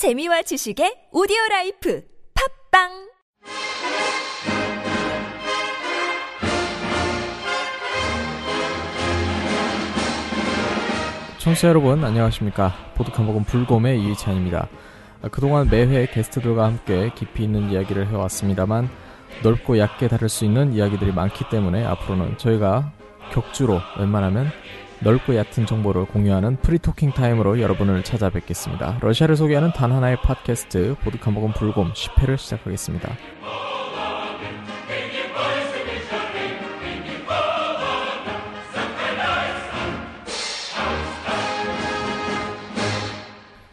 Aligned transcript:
재미와 0.00 0.40
지식의 0.40 1.12
오디오 1.12 1.36
라이프 1.50 2.02
팟빵! 2.70 2.88
청취자 11.36 11.68
여러분 11.68 12.02
안녕하십니까? 12.02 12.72
보드카 12.94 13.22
먹은 13.22 13.44
불곰의 13.44 14.02
이희찬입니다. 14.02 14.68
아, 15.20 15.28
그동안 15.28 15.68
매회 15.68 16.06
게스트들과 16.06 16.64
함께 16.64 17.12
깊이 17.14 17.44
있는 17.44 17.70
이야기를 17.70 18.08
해왔습니다만 18.08 18.88
넓고 19.42 19.78
얕게 19.78 20.08
다룰 20.08 20.30
수 20.30 20.46
있는 20.46 20.72
이야기들이 20.72 21.12
많기 21.12 21.46
때문에 21.50 21.84
앞으로는 21.84 22.38
저희가 22.38 22.90
격주로 23.32 23.78
웬만하면 23.98 24.50
넓고 25.02 25.34
얕은 25.34 25.64
정보를 25.66 26.04
공유하는 26.04 26.56
프리토킹 26.56 27.12
타임으로 27.12 27.60
여러분을 27.60 28.04
찾아뵙겠습니다. 28.04 28.98
러시아를 29.00 29.34
소개하는 29.34 29.72
단 29.72 29.92
하나의 29.92 30.16
팟캐스트 30.20 30.96
보드카 31.02 31.30
먹은 31.30 31.52
불곰 31.52 31.92
10회를 31.92 32.36
시작하겠습니다. 32.36 33.16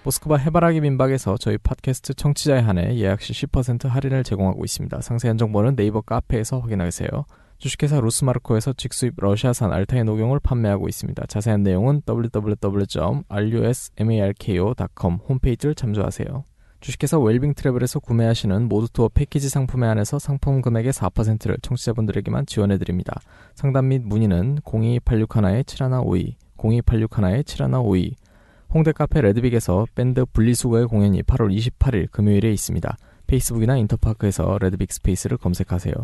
모스크바 0.03 0.38
해바라기 0.38 0.80
민박에서 0.80 1.35
저희 1.38 1.57
팟캐스트 1.57 2.13
청취자에 2.13 2.61
한해 2.61 2.95
예약 2.95 3.21
시 3.21 3.33
10% 3.33 3.89
할인을 3.89 4.23
제공하고 4.23 4.63
있습니다. 4.63 5.02
상세한 5.02 5.38
정보는 5.38 5.75
네이버 5.75 5.99
카페에서 5.99 6.59
확인하세요. 6.61 7.09
주식회사 7.57 7.99
루스마르코에서 7.99 8.73
직수입 8.73 9.16
러시아산 9.17 9.73
알타인 9.73 10.05
녹용을 10.05 10.39
판매하고 10.39 10.88
있습니다. 10.88 11.25
자세한 11.27 11.63
내용은 11.63 12.03
www.rsmarko.com 12.07 13.20
홈페이지를 15.27 15.73
참조하세요. 15.73 16.43
주식회사 16.80 17.17
웰빙 17.17 17.55
트래블에서 17.55 17.99
구매하시는 17.99 18.67
모두 18.67 18.88
투어 18.93 19.09
패키지 19.09 19.49
상품에 19.49 19.88
한해서 19.88 20.19
상품 20.19 20.61
금액의 20.61 20.94
4%를 20.94 21.58
청취자분들에게만 21.63 22.45
지원해드립니다. 22.45 23.19
상담 23.55 23.88
및 23.88 24.03
문의는 24.03 24.59
02861-7152, 24.59 26.35
02861-7152, 26.58 28.13
홍대 28.72 28.91
카페 28.91 29.22
레드빅에서 29.22 29.88
밴드 29.95 30.25
분리수거의 30.25 30.85
공연이 30.85 31.23
8월 31.23 31.52
28일 31.55 32.11
금요일에 32.11 32.52
있습니다. 32.52 32.95
페이스북이나 33.25 33.78
인터파크에서 33.78 34.59
레드빅 34.61 34.94
스페이스를 34.94 35.38
검색하세요. 35.38 35.95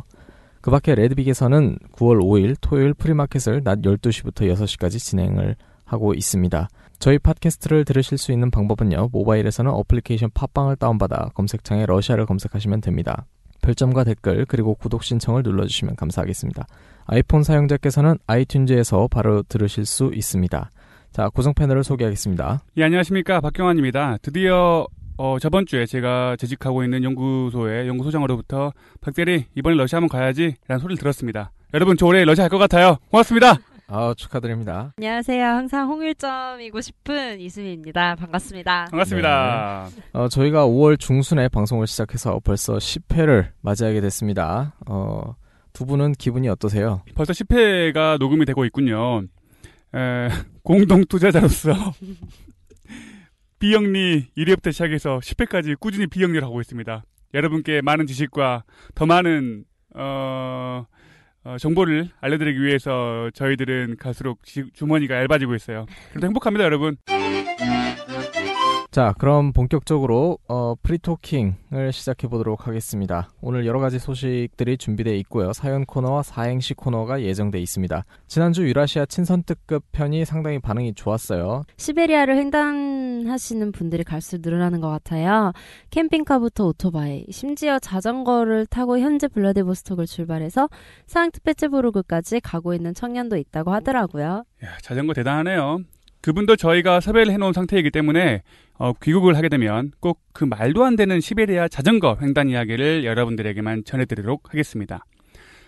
그 0.63 0.71
밖에 0.71 0.95
레드빅에서는 0.95 1.77
9월 1.91 2.21
5일 2.21 2.55
토요일 2.61 2.93
프리마켓을 2.93 3.65
낮 3.65 3.81
12시부터 3.81 4.49
6시까지 4.53 4.97
진행을 4.97 5.57
하고 5.83 6.13
있습니다. 6.13 6.69
저희 6.99 7.19
팟캐스트를 7.19 7.83
들으실 7.83 8.17
수 8.17 8.31
있는 8.31 8.49
방법은요. 8.49 9.09
모바일에서는 9.11 9.69
어플리케이션 9.69 10.29
팟빵을 10.33 10.77
다운받아 10.77 11.31
검색창에 11.35 11.85
러시아를 11.85 12.25
검색하시면 12.25 12.79
됩니다. 12.79 13.25
별점과 13.61 14.05
댓글 14.05 14.45
그리고 14.45 14.73
구독 14.75 15.03
신청을 15.03 15.43
눌러주시면 15.43 15.97
감사하겠습니다. 15.97 16.65
아이폰 17.07 17.43
사용자께서는 17.43 18.19
아이튠즈에서 18.25 19.09
바로 19.09 19.43
들으실 19.43 19.85
수 19.85 20.11
있습니다. 20.13 20.71
자, 21.11 21.27
구성 21.27 21.53
패널을 21.53 21.83
소개하겠습니다. 21.83 22.61
예, 22.77 22.83
안녕하십니까. 22.85 23.41
박경환입니다. 23.41 24.19
드디어 24.21 24.87
어, 25.25 25.39
저번 25.39 25.65
주에 25.65 25.85
제가 25.85 26.35
재직하고 26.35 26.83
있는 26.83 27.01
연구소의 27.05 27.87
연구소장으로부터 27.87 28.73
박대리 28.99 29.45
이번에 29.55 29.73
러시아 29.77 29.95
한번 30.01 30.09
가야지 30.09 30.55
라는 30.67 30.81
소리를 30.81 30.97
들었습니다. 30.99 31.53
여러분 31.73 31.95
저 31.95 32.05
올해 32.07 32.25
러시아 32.25 32.43
갈 32.43 32.49
것 32.49 32.57
같아요. 32.57 32.97
고맙습니다. 33.09 33.57
아, 33.87 34.13
축하드립니다. 34.17 34.91
안녕하세요. 34.97 35.45
항상 35.45 35.87
홍일점이고 35.87 36.81
싶은 36.81 37.39
이수미입니다. 37.39 38.15
반갑습니다. 38.15 38.87
반갑습니다. 38.91 39.87
어, 40.11 40.27
저희가 40.27 40.67
5월 40.67 40.99
중순에 40.99 41.47
방송을 41.47 41.87
시작해서 41.87 42.41
벌써 42.43 42.73
10회를 42.73 43.51
맞이하게 43.61 44.01
됐습니다. 44.01 44.75
어, 44.89 45.35
두 45.71 45.85
분은 45.85 46.13
기분이 46.13 46.49
어떠세요? 46.49 47.01
벌써 47.15 47.31
10회가 47.31 48.17
녹음이 48.19 48.43
되고 48.43 48.65
있군요. 48.65 49.21
에, 49.95 50.27
공동 50.63 51.05
투자자로서 51.05 51.71
비영리 53.63 54.27
1회부터 54.37 54.73
시작해서 54.73 55.19
10회까지 55.19 55.79
꾸준히 55.79 56.05
비영리를 56.05 56.43
하고 56.43 56.59
있습니다. 56.59 57.01
여러분께 57.33 57.81
많은 57.81 58.07
지식과 58.07 58.65
더 58.93 59.05
많은 59.05 59.63
어, 59.95 60.85
어, 61.45 61.57
정보를 61.57 62.09
알려드리기 62.19 62.61
위해서 62.61 63.29
저희들은 63.33 63.95
갈수록 63.95 64.43
지, 64.43 64.65
주머니가 64.73 65.15
얇아지고 65.15 65.55
있어요. 65.55 65.85
그래도 66.11 66.27
행복합니다, 66.27 66.65
여러분. 66.65 66.97
자, 68.93 69.11
그럼 69.17 69.53
본격적으로 69.53 70.37
어, 70.47 70.75
프리토킹을 70.83 71.91
시작해 71.91 72.27
보도록 72.27 72.67
하겠습니다. 72.67 73.27
오늘 73.41 73.65
여러 73.65 73.79
가지 73.79 73.97
소식들이 73.97 74.77
준비되어 74.77 75.15
있고요. 75.15 75.51
사연 75.51 75.83
코너와 75.83 76.21
사행시 76.21 76.75
코너가 76.75 77.23
예정돼 77.23 77.59
있습니다. 77.59 78.05
지난주 78.27 78.67
유라시아 78.67 79.07
친선특급 79.07 79.83
편이 79.93 80.25
상당히 80.25 80.59
반응이 80.59 80.93
좋았어요. 80.93 81.63
시베리아를 81.75 82.37
횡단하시는 82.37 83.71
분들이 83.71 84.03
갈수록 84.03 84.43
늘어나는 84.43 84.79
것 84.79 84.89
같아요. 84.89 85.53
캠핑카부터 85.89 86.67
오토바이, 86.67 87.25
심지어 87.31 87.79
자전거를 87.79 88.67
타고 88.67 88.99
현재 88.99 89.27
블라디보스톡을 89.27 90.05
출발해서 90.05 90.69
상트페츠부르크까지 91.07 92.41
가고 92.41 92.75
있는 92.75 92.93
청년도 92.93 93.37
있다고 93.37 93.73
하더라고요. 93.73 94.43
야, 94.63 94.77
자전거 94.83 95.15
대단하네요. 95.15 95.79
그분도 96.23 96.55
저희가 96.55 96.99
섭외를 97.01 97.31
해놓은 97.33 97.53
상태이기 97.53 97.91
때문에 97.91 98.41
어, 98.79 98.93
귀국을 98.93 99.37
하게 99.37 99.49
되면 99.49 99.91
꼭 99.99 100.23
그 100.33 100.43
말도 100.43 100.83
안 100.83 100.95
되는 100.95 101.21
시베리아 101.21 101.67
자전거 101.67 102.17
횡단 102.19 102.49
이야기를 102.49 103.05
여러분들에게만 103.05 103.83
전해드리도록 103.85 104.49
하겠습니다. 104.49 105.05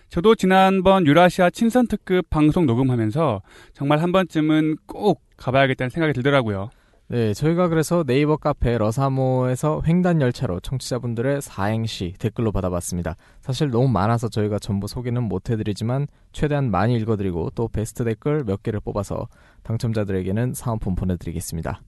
저도 0.08 0.34
지난번 0.34 1.06
유라시아 1.06 1.50
친선 1.50 1.86
특급 1.86 2.28
방송 2.30 2.66
녹음하면서 2.66 3.42
정말 3.72 4.02
한 4.02 4.12
번쯤은 4.12 4.76
꼭 4.86 5.22
가봐야겠다는 5.36 5.90
생각이 5.90 6.12
들더라고요. 6.14 6.70
네, 7.08 7.32
저희가 7.34 7.68
그래서 7.68 8.02
네이버 8.02 8.36
카페 8.36 8.76
러사모에서 8.76 9.82
횡단 9.86 10.20
열차로 10.20 10.58
청취자분들의 10.58 11.40
사행시 11.40 12.14
댓글로 12.18 12.50
받아봤습니다. 12.50 13.14
사실 13.40 13.70
너무 13.70 13.86
많아서 13.88 14.28
저희가 14.28 14.58
전부 14.58 14.88
소개는 14.88 15.22
못 15.22 15.48
해드리지만 15.48 16.08
최대한 16.32 16.68
많이 16.68 16.96
읽어드리고 16.96 17.50
또 17.54 17.68
베스트 17.68 18.04
댓글 18.04 18.42
몇 18.42 18.64
개를 18.64 18.80
뽑아서 18.80 19.28
당첨자들에게는 19.62 20.54
사은품 20.54 20.96
보내드리겠습니다. 20.96 21.80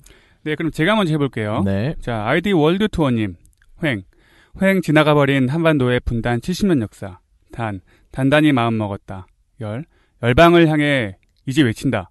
네, 0.44 0.54
그럼 0.54 0.70
제가 0.70 0.94
먼저 0.94 1.12
해볼게요. 1.14 1.62
네, 1.64 1.96
자, 2.00 2.24
아이디 2.24 2.52
월드 2.52 2.86
투어님, 2.86 3.34
횡. 3.82 4.02
횡 4.62 4.80
지나가버린 4.82 5.48
한반도의 5.48 6.00
분단 6.04 6.40
70년 6.40 6.80
역사. 6.80 7.18
단, 7.50 7.80
단단히 8.12 8.52
마음 8.52 8.78
먹었다. 8.78 9.26
열. 9.60 9.84
열방을 10.22 10.68
향해 10.68 11.16
이제 11.44 11.62
외친다. 11.62 12.10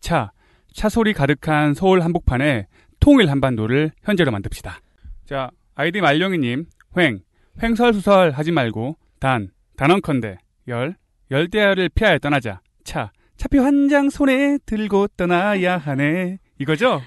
차. 0.00 0.30
차 0.78 0.88
소리 0.88 1.12
가득한 1.12 1.74
서울 1.74 2.02
한복판에 2.02 2.68
통일 3.00 3.28
한반도를 3.32 3.90
현재로 4.04 4.30
만듭시다. 4.30 4.78
자, 5.26 5.50
아이디 5.74 6.00
말룡이님, 6.00 6.66
횡. 6.96 7.18
횡설수설 7.60 8.30
하지 8.30 8.52
말고, 8.52 8.96
단. 9.18 9.48
단언컨대. 9.76 10.38
열. 10.68 10.94
열대야를 11.32 11.88
피하여 11.88 12.20
떠나자. 12.20 12.60
차. 12.84 13.10
차표 13.36 13.60
한 13.62 13.88
장 13.88 14.08
손에 14.08 14.58
들고 14.66 15.08
떠나야 15.16 15.78
하네. 15.78 16.38
이거죠? 16.60 17.02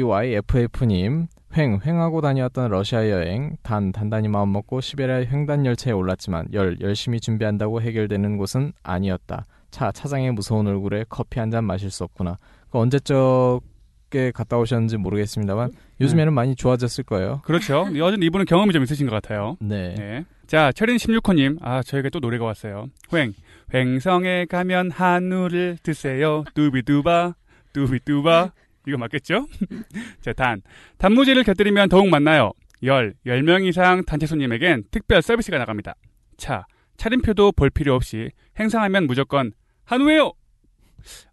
LJGYFF님, 0.00 1.28
횡, 1.56 1.78
횡하고 1.86 2.20
다녀왔던 2.20 2.72
러시아 2.72 3.08
여행, 3.08 3.56
단, 3.62 3.92
단단히 3.92 4.26
마음먹고 4.26 4.80
시베리아 4.80 5.18
횡단 5.30 5.64
열차에 5.64 5.92
올랐지만, 5.92 6.48
열, 6.54 6.76
열심히 6.80 7.20
준비한다고 7.20 7.82
해결되는 7.82 8.36
곳은 8.36 8.72
아니었다. 8.82 9.46
차, 9.70 9.92
차장의 9.92 10.32
무서운 10.32 10.66
얼굴에 10.66 11.04
커피 11.08 11.38
한 11.40 11.50
잔 11.50 11.64
마실 11.64 11.90
수 11.90 12.04
없구나. 12.04 12.38
그 12.70 12.78
언제적에 12.78 14.30
갔다 14.34 14.58
오셨는지 14.58 14.96
모르겠습니다만, 14.96 15.70
요즘에는 16.00 16.32
많이 16.32 16.54
좋아졌을 16.54 17.04
거예요. 17.04 17.40
그렇죠. 17.44 17.82
어쨌든 17.82 18.22
이분은 18.22 18.46
경험이 18.46 18.72
좀 18.72 18.82
있으신 18.82 19.06
것 19.08 19.12
같아요. 19.20 19.56
네. 19.60 19.94
네. 19.94 20.24
자, 20.46 20.72
철인 20.72 20.96
16호님. 20.96 21.58
아, 21.60 21.82
저에게 21.82 22.08
또 22.10 22.18
노래가 22.20 22.44
왔어요. 22.44 22.86
횡. 23.14 23.32
횡성에 23.74 24.46
가면 24.46 24.90
한우를 24.90 25.78
드세요. 25.82 26.44
뚜비뚜바, 26.54 27.34
뚜비뚜바. 27.74 28.52
이거 28.86 28.96
맞겠죠? 28.96 29.46
자, 30.22 30.32
단. 30.32 30.62
단무지를 30.96 31.44
곁들이면 31.44 31.90
더욱 31.90 32.08
맛나요. 32.08 32.52
열. 32.84 33.12
10명 33.26 33.66
이상 33.66 34.04
단체 34.04 34.24
손님에겐 34.26 34.84
특별 34.90 35.20
서비스가 35.20 35.58
나갑니다. 35.58 35.94
차. 36.38 36.64
차림표도 36.98 37.52
볼 37.52 37.70
필요 37.70 37.94
없이 37.94 38.30
행상하면 38.58 39.06
무조건 39.06 39.52
한우예요. 39.84 40.32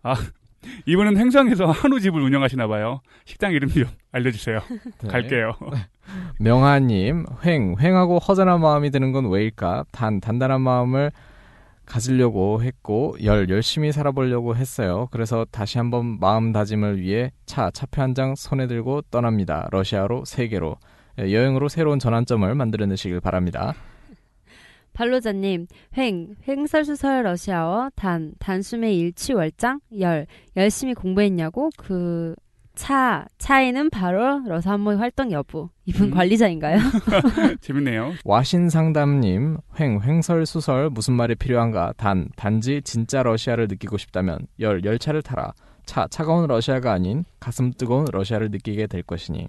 아, 0.03 0.15
이분은 0.85 1.17
행성에서 1.17 1.69
한우집을 1.71 2.21
운영하시나 2.21 2.67
봐요. 2.67 3.01
식당 3.25 3.51
이름 3.51 3.69
좀 3.69 3.83
알려주세요. 4.11 4.59
네. 5.03 5.07
갈게요. 5.09 5.51
명하님, 6.39 7.25
횡, 7.45 7.75
횡하고 7.79 8.19
허전한 8.19 8.61
마음이 8.61 8.91
드는 8.91 9.11
건 9.11 9.25
왜일까? 9.29 9.85
단, 9.91 10.21
단단한 10.21 10.61
마음을 10.61 11.11
가지려고 11.85 12.63
했고 12.63 13.15
열 13.23 13.47
열심히 13.49 13.91
살아보려고 13.91 14.55
했어요. 14.55 15.07
그래서 15.11 15.45
다시 15.51 15.77
한번 15.77 16.17
마음 16.19 16.51
다짐을 16.51 16.99
위해 16.99 17.31
차 17.45 17.69
차표 17.71 18.01
한 18.01 18.13
장 18.15 18.33
손에 18.35 18.65
들고 18.67 19.01
떠납니다. 19.11 19.67
러시아로 19.71 20.25
세계로 20.25 20.77
예, 21.19 21.31
여행으로 21.33 21.69
새로운 21.69 21.99
전환점을 21.99 22.53
만들어내시길 22.55 23.19
바랍니다. 23.21 23.73
발로자님, 24.95 25.67
횡, 25.97 26.35
횡설수설 26.47 27.23
러시아어, 27.23 27.91
단, 27.95 28.31
단숨에 28.39 28.93
일취월장, 28.93 29.81
열, 29.99 30.25
열심히 30.55 30.93
공부했냐고, 30.93 31.69
그, 31.77 32.33
차, 32.75 33.25
차이는 33.37 33.89
바로 33.89 34.41
러사모의 34.45 34.97
활동 34.97 35.31
여부. 35.31 35.69
이분 35.85 36.07
음. 36.07 36.11
관리자인가요? 36.11 36.79
재밌네요. 37.61 38.13
와신상담님, 38.23 39.57
횡, 39.79 40.01
횡설수설 40.01 40.89
무슨 40.89 41.13
말이 41.13 41.35
필요한가? 41.35 41.93
단, 41.97 42.29
단지 42.35 42.81
진짜 42.83 43.21
러시아를 43.23 43.67
느끼고 43.67 43.97
싶다면 43.97 44.39
열, 44.59 44.83
열차를 44.83 45.21
타라. 45.21 45.53
차, 45.85 46.07
차가운 46.09 46.47
러시아가 46.47 46.91
아닌 46.91 47.23
가슴 47.39 47.71
뜨거운 47.71 48.05
러시아를 48.11 48.49
느끼게 48.51 48.87
될 48.87 49.03
것이니. 49.03 49.47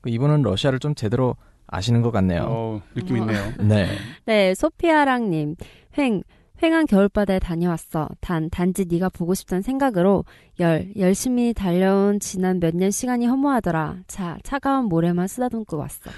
그 0.00 0.10
이분은 0.10 0.42
러시아를 0.42 0.78
좀 0.78 0.94
제대로 0.94 1.36
아시는 1.68 2.02
것 2.02 2.10
같네요. 2.10 2.44
어, 2.48 2.82
느낌 2.94 3.16
어. 3.16 3.18
있네요. 3.20 3.52
네. 3.60 3.88
네, 4.26 4.54
소피아랑님, 4.54 5.56
횡, 5.98 6.22
횡한 6.62 6.86
겨울바다에 6.86 7.38
다녀왔어. 7.38 8.08
단, 8.20 8.48
단지 8.50 8.86
네가 8.86 9.08
보고 9.10 9.34
싶다는 9.34 9.62
생각으로 9.62 10.24
열, 10.60 10.90
열심히 10.96 11.52
달려온 11.52 12.18
지난 12.20 12.60
몇 12.60 12.74
년 12.74 12.90
시간이 12.90 13.26
허무하더라. 13.26 13.98
자, 14.06 14.38
차가운 14.42 14.86
모래만 14.86 15.26
쓰다듬고 15.28 15.76
왔어. 15.76 16.10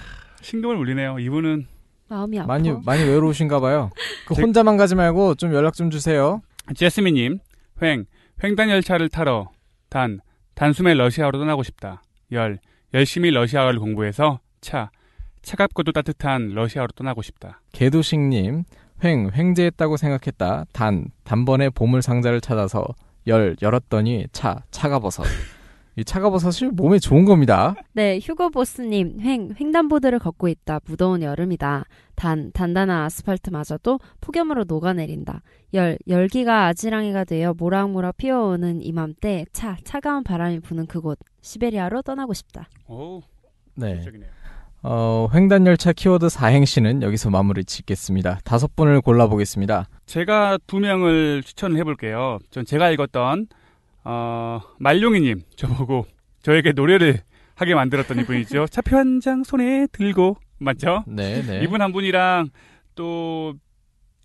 신경을 0.42 0.76
울리네요. 0.76 1.18
이분은 1.18 1.66
마음이 2.08 2.38
아파. 2.38 2.46
많이, 2.46 2.72
많이 2.84 3.02
외로우신가 3.04 3.60
봐요. 3.60 3.90
그 4.26 4.34
제- 4.34 4.42
혼자만 4.42 4.76
가지 4.76 4.94
말고 4.94 5.34
좀 5.34 5.52
연락 5.54 5.74
좀 5.74 5.90
주세요. 5.90 6.40
제스미님, 6.74 7.38
횡, 7.82 8.04
횡단 8.44 8.70
열차를 8.70 9.08
타러 9.08 9.50
단, 9.88 10.20
단숨에 10.54 10.94
러시아로 10.94 11.38
떠나고 11.38 11.62
싶다. 11.64 12.02
열, 12.32 12.58
열심히 12.94 13.30
러시아어를 13.30 13.78
공부해서 13.80 14.38
차, 14.60 14.90
차갑고도 15.48 15.92
따뜻한 15.92 16.50
러시아로 16.50 16.88
떠나고 16.88 17.22
싶다. 17.22 17.62
개두식님, 17.72 18.64
횡, 19.02 19.30
횡재했다고 19.32 19.96
생각했다. 19.96 20.66
단, 20.72 21.06
단번에 21.24 21.70
보물 21.70 22.02
상자를 22.02 22.42
찾아서 22.42 22.84
열, 23.26 23.56
열었더니 23.62 24.26
차, 24.32 24.62
차가버섯. 24.70 25.24
이 25.96 26.04
차가버섯이 26.04 26.72
몸에 26.72 26.98
좋은 26.98 27.24
겁니다. 27.24 27.74
네, 27.94 28.20
휴고보스님, 28.22 29.20
횡, 29.22 29.54
횡단보도를 29.58 30.18
걷고 30.18 30.48
있다. 30.48 30.80
무더운 30.84 31.22
여름이다. 31.22 31.84
단, 32.14 32.52
단단한 32.52 33.04
아스팔트마저도 33.04 34.00
폭염으로 34.20 34.64
녹아내린다. 34.68 35.40
열, 35.72 35.98
열기가 36.06 36.66
아지랑이가 36.66 37.24
되어 37.24 37.54
모락모락 37.54 38.18
피어오는 38.18 38.82
이맘때 38.82 39.46
차, 39.54 39.78
차가운 39.82 40.24
바람이 40.24 40.60
부는 40.60 40.86
그곳, 40.86 41.18
시베리아로 41.40 42.02
떠나고 42.02 42.34
싶다. 42.34 42.68
오, 42.86 43.22
네. 43.74 44.02
적이네요. 44.02 44.37
어, 44.82 45.28
횡단열차 45.34 45.92
키워드 45.92 46.28
사행시는 46.28 47.02
여기서 47.02 47.30
마무리 47.30 47.64
짓겠습니다. 47.64 48.40
다섯 48.44 48.74
분을 48.76 49.00
골라보겠습니다. 49.00 49.88
제가 50.06 50.58
두 50.66 50.78
명을 50.78 51.42
추천을 51.42 51.76
해볼게요. 51.78 52.38
전 52.50 52.64
제가 52.64 52.90
읽었던 52.90 53.46
어, 54.04 54.60
말룡이님 54.78 55.42
저보고 55.56 56.06
저에게 56.42 56.72
노래를 56.72 57.20
하게 57.56 57.74
만들었던 57.74 58.20
이분이죠. 58.20 58.66
차표 58.70 58.96
한 58.96 59.20
장 59.20 59.42
손에 59.42 59.88
들고 59.90 60.36
맞죠? 60.60 61.02
네, 61.06 61.42
네. 61.42 61.60
이분 61.64 61.82
한 61.82 61.92
분이랑 61.92 62.50
또 62.94 63.54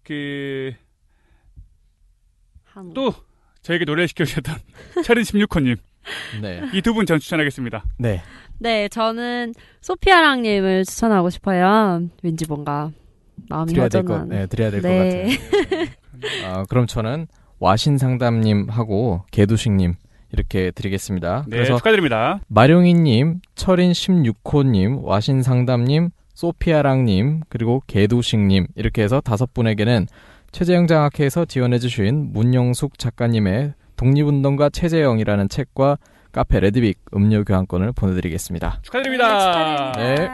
그, 0.03 0.71
한, 2.63 2.93
또 2.93 3.13
저에게 3.63 3.85
노래를 3.85 4.07
시켜주셨던 4.07 4.55
철인 5.03 5.23
16호님 5.23 5.77
네. 6.41 6.61
이 6.73 6.81
두 6.81 6.93
분 6.93 7.05
전 7.05 7.19
추천하겠습니다. 7.19 7.83
네. 7.97 8.21
네, 8.63 8.87
저는 8.87 9.53
소피아랑님을 9.81 10.85
추천하고 10.85 11.29
싶어요. 11.29 12.01
왠지 12.21 12.45
뭔가 12.47 12.91
마음이 13.49 13.73
드려야 13.73 13.89
될 13.89 14.05
것, 14.05 14.13
허전한. 14.13 14.29
네, 14.29 14.47
드려야 14.47 14.71
될것 14.71 14.89
네. 14.89 15.35
같아요. 15.35 15.87
아, 16.45 16.63
그럼 16.69 16.87
저는 16.87 17.27
와신상담님하고 17.59 19.25
개두식님 19.31 19.95
이렇게 20.31 20.71
드리겠습니다. 20.71 21.43
네, 21.49 21.57
그래서 21.57 21.75
축하드립니다. 21.75 22.39
마룡이님, 22.47 23.41
철인 23.55 23.91
16호님, 23.91 25.03
와신상담님, 25.03 26.11
소피아랑님, 26.33 27.41
그리고 27.49 27.83
개두식님 27.87 28.67
이렇게 28.75 29.03
해서 29.03 29.19
다섯 29.19 29.53
분에게는 29.53 30.07
최재형 30.53 30.87
장학회에서 30.87 31.43
지원해 31.43 31.79
주신 31.79 32.31
문영숙 32.31 32.97
작가님의 32.97 33.73
독립운동가 33.97 34.69
최재형이라는 34.69 35.49
책과 35.49 35.97
카페 36.33 36.59
레드빅 36.59 36.99
음료 37.15 37.43
교환권을 37.43 37.93
보내드리겠습니다. 37.93 38.79
축하드립니다. 38.81 39.91
네. 39.93 40.29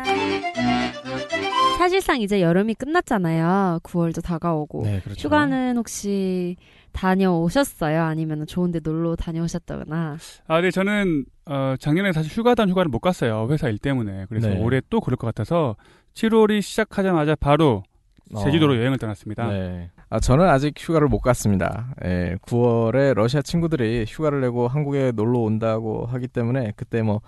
사실상 1.78 2.22
이제 2.22 2.42
여름이 2.42 2.74
끝났잖아요. 2.76 3.80
9월도 3.84 4.24
다가오고. 4.24 4.84
네, 4.84 5.02
그렇죠. 5.02 5.28
휴가는 5.28 5.78
혹시 5.78 6.56
다녀오셨어요? 6.94 8.02
아니면 8.02 8.48
좋은데 8.48 8.80
놀러 8.82 9.16
다녀오셨다거나. 9.16 10.18
아, 10.48 10.62
네, 10.62 10.72
저는 10.72 11.26
어, 11.46 11.76
작년에 11.78 12.14
사실 12.14 12.32
휴가단 12.32 12.70
휴가를 12.70 12.90
못 12.90 13.00
갔어요. 13.00 13.48
회사 13.50 13.68
일 13.68 13.78
때문에. 13.78 14.26
그래서 14.30 14.48
네. 14.50 14.58
올해 14.62 14.82
또 14.90 15.02
그럴 15.02 15.18
것 15.18 15.28
같아서 15.28 15.76
7월이 16.14 16.62
시작하자마자 16.62 17.36
바로 17.36 17.84
제주도로 18.44 18.78
여행을 18.78 18.98
떠났습니다. 18.98 19.48
네. 19.48 19.90
아, 20.12 20.20
저는 20.20 20.48
아직 20.48 20.74
휴가를 20.78 21.08
못 21.08 21.20
갔습니다. 21.20 21.94
예, 22.04 22.36
9월에 22.42 23.14
러시아 23.14 23.42
친구들이 23.42 24.06
휴가를 24.08 24.42
내고 24.42 24.68
한국에 24.68 25.12
놀러 25.12 25.40
온다고 25.40 26.06
하기 26.08 26.28
때문에 26.28 26.74
그때 26.76 27.04
뭐 27.04 27.22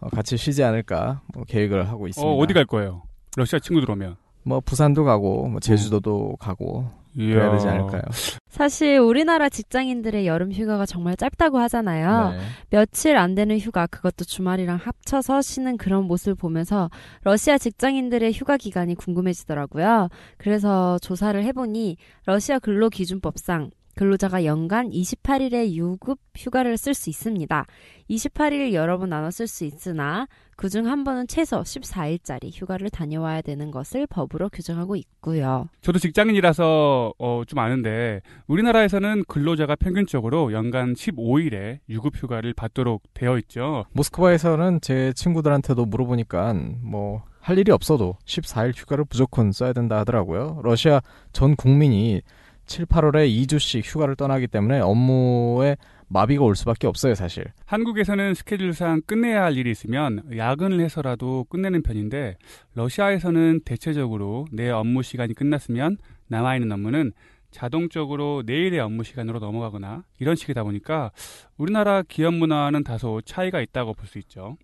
어, 0.00 0.08
같이 0.08 0.36
쉬지 0.36 0.62
않을까 0.62 1.22
뭐 1.34 1.44
계획을 1.44 1.88
하고 1.88 2.06
있습니다. 2.06 2.30
어, 2.30 2.36
어디 2.36 2.54
갈 2.54 2.64
거예요? 2.64 3.02
러시아 3.36 3.58
친구들 3.58 3.90
오면. 3.90 4.16
뭐 4.44 4.60
부산도 4.60 5.04
가고 5.04 5.48
뭐 5.48 5.60
제주도도 5.60 6.36
가고 6.38 6.88
그래야. 7.26 7.52
되지 7.52 7.66
않을까요? 7.68 8.02
사실 8.48 8.98
우리나라 8.98 9.48
직장인들의 9.48 10.26
여름 10.26 10.52
휴가가 10.52 10.86
정말 10.86 11.16
짧다고 11.16 11.58
하잖아요. 11.58 12.30
네. 12.30 12.38
며칠 12.70 13.16
안 13.16 13.34
되는 13.34 13.58
휴가, 13.58 13.86
그것도 13.86 14.24
주말이랑 14.24 14.78
합쳐서 14.82 15.42
쉬는 15.42 15.76
그런 15.76 16.04
모습을 16.04 16.34
보면서 16.34 16.90
러시아 17.22 17.58
직장인들의 17.58 18.32
휴가 18.32 18.56
기간이 18.56 18.94
궁금해지더라고요. 18.94 20.08
그래서 20.38 20.98
조사를 21.00 21.42
해보니 21.44 21.96
러시아 22.26 22.58
근로기준법상 22.58 23.70
근로자가 23.98 24.44
연간 24.44 24.90
28일의 24.90 25.72
유급 25.72 26.20
휴가를 26.36 26.76
쓸 26.76 26.94
수 26.94 27.10
있습니다. 27.10 27.66
28일 28.08 28.72
여러 28.72 28.96
번 28.96 29.08
나눠 29.08 29.28
쓸 29.32 29.48
수 29.48 29.64
있으나 29.64 30.28
그중 30.54 30.86
한 30.86 31.02
번은 31.02 31.26
최소 31.26 31.62
14일짜리 31.62 32.50
휴가를 32.52 32.90
다녀와야 32.90 33.42
되는 33.42 33.72
것을 33.72 34.06
법으로 34.06 34.50
규정하고 34.50 34.94
있고요. 34.94 35.68
저도 35.80 35.98
직장인이라서 35.98 37.14
어, 37.18 37.42
좀 37.48 37.58
아는데 37.58 38.20
우리나라에서는 38.46 39.24
근로자가 39.26 39.74
평균적으로 39.74 40.52
연간 40.52 40.94
15일의 40.94 41.80
유급 41.88 42.22
휴가를 42.22 42.54
받도록 42.54 43.02
되어 43.14 43.36
있죠. 43.38 43.84
모스크바에서는 43.94 44.80
제 44.80 45.12
친구들한테도 45.12 45.86
물어보니까 45.86 46.54
뭐 46.82 47.24
할 47.48 47.56
일이 47.56 47.72
없어도 47.72 48.16
14일 48.26 48.76
휴가를 48.76 49.06
무조건 49.08 49.52
써야 49.52 49.72
된다 49.72 49.96
하더라고요. 50.00 50.60
러시아 50.62 51.00
전 51.32 51.56
국민이 51.56 52.20
7, 52.68 52.86
8월에 52.86 53.28
2주씩 53.46 53.82
휴가를 53.84 54.14
떠나기 54.14 54.46
때문에 54.46 54.80
업무에 54.80 55.76
마비가 56.06 56.44
올 56.44 56.54
수밖에 56.54 56.86
없어요, 56.86 57.14
사실. 57.14 57.44
한국에서는 57.66 58.34
스케줄상 58.34 59.02
끝내야 59.06 59.42
할 59.42 59.56
일이 59.56 59.70
있으면 59.70 60.22
야근을 60.36 60.80
해서라도 60.80 61.44
끝내는 61.50 61.82
편인데 61.82 62.36
러시아에서는 62.74 63.60
대체적으로 63.64 64.46
내 64.52 64.70
업무 64.70 65.02
시간이 65.02 65.34
끝났으면 65.34 65.96
남아 66.28 66.56
있는 66.56 66.72
업무는 66.72 67.12
자동적으로 67.50 68.42
내일의 68.46 68.80
업무 68.80 69.02
시간으로 69.04 69.38
넘어가거나 69.38 70.04
이런 70.18 70.36
식이다 70.36 70.62
보니까 70.62 71.10
우리나라 71.56 72.02
기업 72.02 72.34
문화와는 72.34 72.84
다소 72.84 73.20
차이가 73.22 73.60
있다고 73.60 73.94
볼 73.94 74.06
수 74.06 74.18
있죠. 74.18 74.56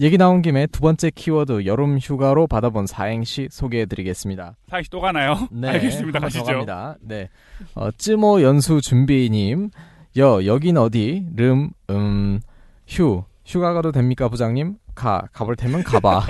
얘기 0.00 0.16
나온 0.16 0.40
김에 0.42 0.66
두 0.66 0.80
번째 0.80 1.10
키워드 1.10 1.66
여름 1.66 1.98
휴가로 1.98 2.46
받아본 2.46 2.86
사행시 2.86 3.48
소개해드리겠습니다. 3.50 4.56
사이씨 4.68 4.90
또 4.90 5.00
가나요? 5.00 5.32
알겠습니다. 5.64 6.16
한번더 6.16 6.20
가시죠. 6.20 6.44
갑니다. 6.44 6.96
네, 7.00 7.28
어, 7.74 7.90
쯔모 7.92 8.42
연수 8.42 8.80
준비님, 8.80 9.70
여 10.16 10.46
여긴 10.46 10.78
어디? 10.78 11.26
름, 11.36 11.70
음, 11.90 12.40
휴 12.88 13.24
휴가 13.44 13.72
가도 13.74 13.92
됩니까 13.92 14.28
부장님? 14.28 14.76
가 14.94 15.26
가볼 15.32 15.56
테면 15.56 15.82
가봐. 15.84 16.26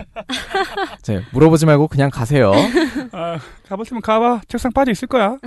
네, 1.07 1.21
물어보지 1.33 1.67
말고 1.67 1.89
그냥 1.89 2.11
가세요. 2.11 2.53
아, 3.13 3.39
가봤으면 3.69 4.03
가봐. 4.03 4.43
책상 4.49 4.73
빠져 4.73 4.93
있을 4.93 5.09
거야. 5.09 5.31
어? 5.31 5.39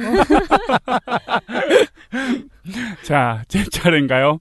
자, 3.04 3.44
제 3.48 3.64
차례인가요? 3.72 4.40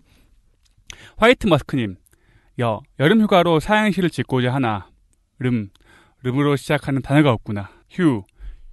화이트 1.17 1.47
머스크님. 1.47 1.97
여, 2.61 2.81
여름 3.01 3.21
휴가로 3.21 3.61
사행시를 3.61 4.11
짓고자 4.11 4.55
하나. 4.55 4.89
름, 5.39 5.71
름으로 6.23 6.57
시작하는 6.57 7.03
단어가 7.03 7.33
없구나. 7.33 7.71
휴, 7.91 8.23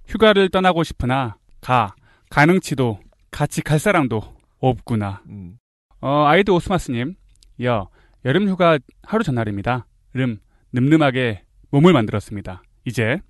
휴가를 0.06 0.48
떠나고 0.48 0.84
싶으나 0.84 1.36
가. 1.60 1.94
가능치도 2.30 2.98
같이 3.30 3.60
갈 3.60 3.78
사람도 3.78 4.22
없구나. 4.58 5.22
음, 5.28 5.58
어, 6.00 6.24
아이드 6.26 6.50
오스마스님. 6.50 7.14
여, 7.62 7.88
여름 8.24 8.48
휴가 8.48 8.78
하루 9.02 9.22
전날입니다. 9.24 9.86
름, 10.14 10.38
늠름하게 10.72 11.42
몸을 11.70 11.92
만들었습니다. 11.92 12.62
이제, 12.84 13.20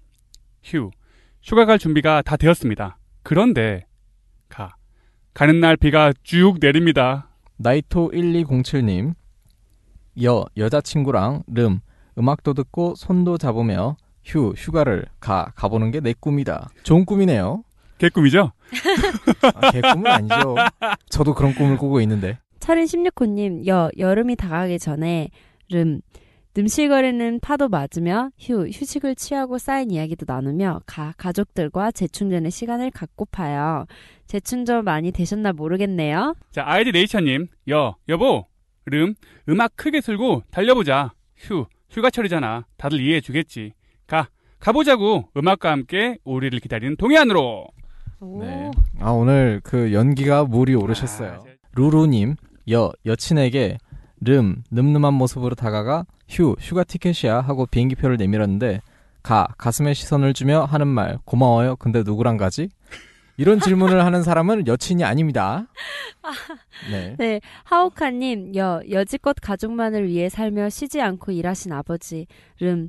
휴, 0.62 0.90
휴가 1.42 1.64
갈 1.64 1.78
준비가 1.78 2.23
다 2.23 2.37
되었습니다. 2.37 2.99
그런데, 3.23 3.87
가. 4.49 4.76
가는 5.35 5.59
날 5.61 5.76
비가 5.76 6.12
쭉 6.23 6.59
내립니다. 6.61 7.30
나이토 7.56 8.11
1207님 8.12 9.14
여 10.23 10.45
여자친구랑 10.57 11.45
름 11.47 11.81
음악도 12.19 12.54
듣고 12.54 12.95
손도 12.97 13.38
잡으며 13.38 13.97
휴 14.25 14.50
휴가를 14.57 15.07
가 15.21 15.52
가보는 15.54 15.90
게 15.90 16.00
내 16.00 16.12
꿈이다. 16.19 16.69
좋은 16.83 17.04
꿈이네요. 17.04 17.64
개꿈이죠? 17.99 18.50
아, 19.54 19.71
개 19.71 19.81
꿈은 19.81 20.07
아니죠. 20.11 20.57
저도 21.09 21.35
그런 21.35 21.54
꿈을 21.54 21.76
꾸고 21.76 22.00
있는데. 22.00 22.38
철인 22.59 22.85
16호님, 22.85 23.66
여, 23.66 23.90
여름이 23.97 24.37
다가기 24.37 24.78
전에, 24.81 25.28
름, 25.71 26.00
늠실거리는 26.57 27.40
파도 27.40 27.69
맞으며, 27.69 28.31
휴, 28.38 28.66
휴식을 28.69 29.14
취하고 29.14 29.59
쌓인 29.59 29.90
이야기도 29.92 30.25
나누며, 30.28 30.81
가, 30.87 31.14
가족들과 31.16 31.90
재충전의 31.92 32.50
시간을 32.50 32.90
갖고파요. 32.90 33.87
재충전 34.26 34.85
많이 34.85 35.12
되셨나 35.12 35.52
모르겠네요. 35.52 36.35
자, 36.50 36.64
아이디 36.66 36.90
네이처님. 36.92 37.49
여, 37.71 37.95
여보. 38.09 38.47
름, 38.86 39.14
음악 39.48 39.76
크게 39.76 40.00
틀고 40.00 40.42
달려보자. 40.50 41.12
휴, 41.36 41.66
휴가철이잖아. 41.90 42.66
다들 42.76 43.00
이해해 43.00 43.20
주겠지. 43.20 43.72
가, 44.06 44.28
가보자고. 44.58 45.28
음악과 45.36 45.70
함께 45.70 46.18
우리를 46.24 46.58
기다리는 46.60 46.96
동해안으로. 46.96 47.66
네. 48.40 48.70
아 49.00 49.10
오늘 49.10 49.60
그 49.64 49.92
연기가 49.92 50.44
물이 50.44 50.74
오르셨어요. 50.76 51.44
루루님 51.74 52.36
여 52.70 52.92
여친에게 53.04 53.78
름 54.20 54.62
늠름한 54.70 55.12
모습으로 55.14 55.56
다가가 55.56 56.04
휴 56.28 56.54
휴가 56.60 56.84
티켓이야 56.84 57.40
하고 57.40 57.66
비행기표를 57.66 58.16
내밀었는데 58.18 58.80
가 59.24 59.48
가슴에 59.58 59.92
시선을 59.94 60.34
주며 60.34 60.64
하는 60.64 60.86
말 60.86 61.18
고마워요. 61.24 61.74
근데 61.76 62.04
누구랑 62.04 62.36
가지? 62.36 62.68
이런 63.36 63.60
질문을 63.60 64.04
하는 64.04 64.22
사람은 64.22 64.66
여친이 64.66 65.04
아닙니다. 65.04 65.66
네. 66.90 67.16
네, 67.18 67.40
하오카님, 67.64 68.54
여, 68.56 68.82
여지껏 68.90 69.36
가족만을 69.40 70.08
위해 70.08 70.28
살며 70.28 70.68
쉬지 70.68 71.00
않고 71.00 71.32
일하신 71.32 71.72
아버지, 71.72 72.26
름, 72.60 72.88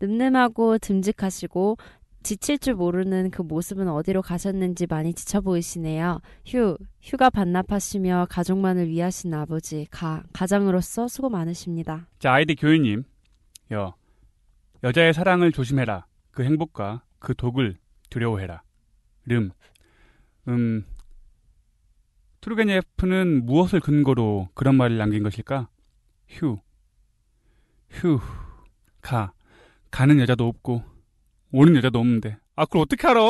늠름하고 0.00 0.78
듬직하시고, 0.78 1.78
지칠 2.24 2.58
줄 2.58 2.74
모르는 2.74 3.30
그 3.30 3.42
모습은 3.42 3.86
어디로 3.86 4.22
가셨는지 4.22 4.86
많이 4.86 5.12
지쳐 5.12 5.42
보이시네요. 5.42 6.20
휴, 6.46 6.76
휴가 7.02 7.28
반납하시며 7.28 8.28
가족만을 8.30 8.88
위하신 8.88 9.34
아버지, 9.34 9.86
가, 9.90 10.22
가장으로서 10.32 11.06
수고 11.06 11.28
많으십니다. 11.28 12.08
자, 12.18 12.32
아이디 12.32 12.54
교유님. 12.54 13.04
여, 13.72 13.94
여자의 14.82 15.12
사랑을 15.12 15.52
조심해라. 15.52 16.06
그 16.30 16.44
행복과 16.44 17.02
그 17.18 17.34
독을 17.34 17.76
두려워해라. 18.08 18.62
름, 19.26 19.50
음, 20.48 20.84
투르게니에프는 22.40 23.46
무엇을 23.46 23.80
근거로 23.80 24.48
그런 24.54 24.74
말을 24.76 24.98
남긴 24.98 25.22
것일까? 25.22 25.68
휴, 26.28 26.58
휴, 27.90 28.20
가, 29.00 29.32
가는 29.90 30.20
여자도 30.20 30.46
없고, 30.46 30.82
오는 31.52 31.76
여자도 31.76 31.98
없는데. 31.98 32.36
아, 32.56 32.64
그걸 32.66 32.82
어떻게 32.82 33.06
알아? 33.08 33.20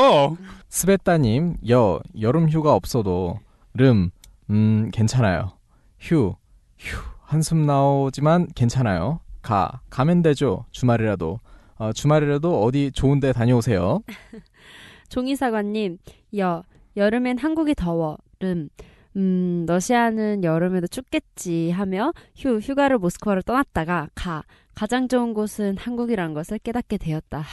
스베따님 0.68 1.56
여 1.70 2.00
여름 2.20 2.48
휴가 2.50 2.74
없어도 2.74 3.38
름 3.74 4.10
음 4.50 4.90
괜찮아요. 4.92 5.52
휴 5.98 6.34
휴 6.78 6.98
한숨 7.22 7.64
나오지만 7.64 8.48
괜찮아요. 8.54 9.20
가 9.40 9.80
가면 9.90 10.22
되죠. 10.22 10.66
주말이라도 10.72 11.40
어, 11.76 11.92
주말이라도 11.92 12.62
어디 12.62 12.92
좋은데 12.92 13.32
다녀오세요. 13.32 14.02
종이사관님, 15.08 15.98
여, 16.38 16.62
여름엔 16.96 17.38
한국이 17.38 17.74
더워. 17.74 18.18
름, 18.40 18.68
음, 19.16 19.64
러시아는 19.66 20.44
여름에도 20.44 20.86
춥겠지 20.86 21.70
하며 21.70 22.12
휴, 22.36 22.58
휴가를 22.58 22.98
모스크바로 22.98 23.42
떠났다가 23.42 24.08
가, 24.14 24.42
가장 24.74 25.08
좋은 25.08 25.34
곳은 25.34 25.76
한국이란 25.76 26.34
것을 26.34 26.58
깨닫게 26.58 26.98
되었다. 26.98 27.44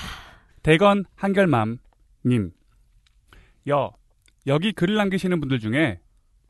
대건 0.63 1.05
한결맘님. 1.15 2.51
여, 3.69 3.91
여기 4.47 4.71
글을 4.71 4.95
남기시는 4.95 5.39
분들 5.39 5.59
중에 5.59 5.99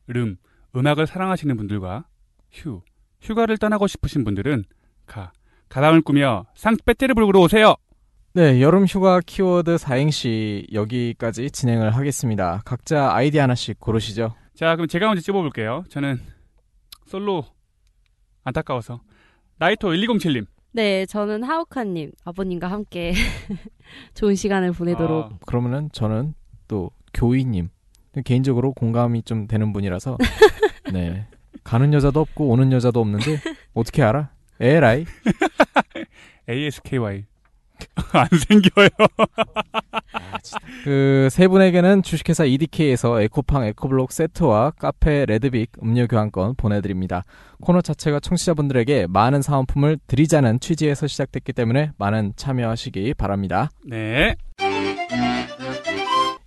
름, 0.07 0.37
음악을 0.75 1.07
사랑하시는 1.07 1.55
분들과 1.57 2.05
휴, 2.51 2.81
휴가를 3.21 3.57
떠나고 3.57 3.87
싶으신 3.87 4.23
분들은 4.23 4.63
가, 5.05 5.31
가방을 5.69 6.01
꾸며 6.01 6.45
상트페테르부르크로 6.55 7.41
오세요. 7.41 7.75
네 8.33 8.61
여름 8.61 8.85
휴가 8.85 9.19
키워드 9.19 9.77
사행시 9.77 10.65
여기까지 10.71 11.51
진행을 11.51 11.95
하겠습니다. 11.95 12.61
각자 12.63 13.13
아이디 13.13 13.39
하나씩 13.39 13.77
고르시죠. 13.79 14.33
자, 14.55 14.75
그럼 14.75 14.87
제가 14.87 15.07
먼저 15.07 15.21
찝어볼게요. 15.21 15.83
저는 15.89 16.17
솔로 17.05 17.43
안타까워서 18.45 19.01
나이토 19.57 19.89
1207님. 19.89 20.45
네, 20.71 21.05
저는 21.05 21.43
하우카님, 21.43 22.13
아버님과 22.23 22.71
함께 22.71 23.13
좋은 24.13 24.35
시간을 24.35 24.71
보내도록. 24.71 25.25
아, 25.25 25.37
그러면은 25.45 25.89
저는 25.91 26.33
또 26.69 26.89
교이님 27.13 27.67
개인적으로 28.23 28.71
공감이 28.71 29.23
좀 29.23 29.47
되는 29.47 29.73
분이라서 29.73 30.17
네 30.93 31.27
가는 31.65 31.93
여자도 31.93 32.21
없고 32.21 32.47
오는 32.47 32.71
여자도 32.71 33.01
없는데 33.01 33.39
어떻게 33.73 34.03
알아? 34.03 34.31
에라이 34.61 35.05
ASKY. 36.49 37.25
안 38.13 38.27
생겨요. 38.47 38.89
그세 40.83 41.47
분에게는 41.47 42.03
주식회사 42.03 42.45
EDK에서 42.45 43.21
에코팡 43.21 43.63
에코블록 43.65 44.11
세트와 44.11 44.71
카페 44.71 45.25
레드빅 45.25 45.71
음료 45.83 46.07
교환권 46.07 46.55
보내드립니다. 46.55 47.23
코너 47.61 47.81
자체가 47.81 48.19
청취자분들에게 48.19 49.07
많은 49.07 49.41
사은품을 49.41 49.99
드리자는 50.07 50.59
취지에서 50.59 51.07
시작됐기 51.07 51.53
때문에 51.53 51.91
많은 51.97 52.33
참여하시기 52.35 53.13
바랍니다. 53.15 53.69
네. 53.85 54.35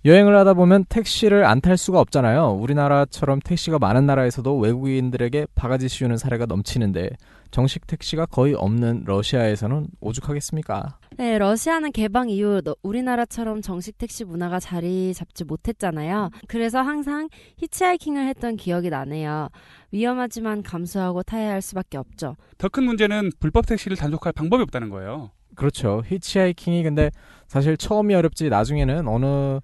여행을 0.05 0.37
하다 0.37 0.53
보면 0.53 0.85
택시를 0.87 1.45
안 1.45 1.61
탈 1.61 1.77
수가 1.77 1.99
없잖아요. 1.99 2.51
우리나라처럼 2.61 3.39
택시가 3.39 3.79
많은 3.79 4.05
나라에서도 4.05 4.55
외국인들에게 4.59 5.47
바가지 5.55 5.89
씌우는 5.89 6.17
사례가 6.17 6.45
넘치는데 6.45 7.09
정식 7.55 7.87
택시가 7.87 8.25
거의 8.25 8.53
없는 8.53 9.03
러시아에서는 9.05 9.87
오죽하겠습니까? 10.01 10.99
네, 11.17 11.37
러시아는 11.37 11.93
개방 11.93 12.29
이후 12.29 12.59
너- 12.61 12.75
우리나라처럼 12.83 13.61
정식 13.61 13.97
택시 13.97 14.25
문화가 14.25 14.59
자리 14.59 15.13
잡지 15.13 15.45
못했잖아요. 15.45 16.31
그래서 16.49 16.81
항상 16.81 17.29
히치하이킹을 17.59 18.27
했던 18.27 18.57
기억이 18.57 18.89
나네요. 18.89 19.47
위험하지만 19.91 20.63
감수하고 20.63 21.23
타야 21.23 21.51
할 21.51 21.61
수밖에 21.61 21.97
없죠. 21.97 22.35
더 22.57 22.67
큰 22.67 22.83
문제는 22.83 23.31
불법 23.39 23.67
택시를 23.67 23.95
단속할 23.95 24.33
방법이 24.33 24.61
없다는 24.63 24.89
거예요. 24.89 25.31
그렇죠. 25.55 26.03
히치하이킹이 26.07 26.83
근데 26.83 27.09
사실 27.47 27.77
처음이 27.77 28.13
어렵지 28.15 28.49
나중에는 28.49 29.07
어느 29.07 29.61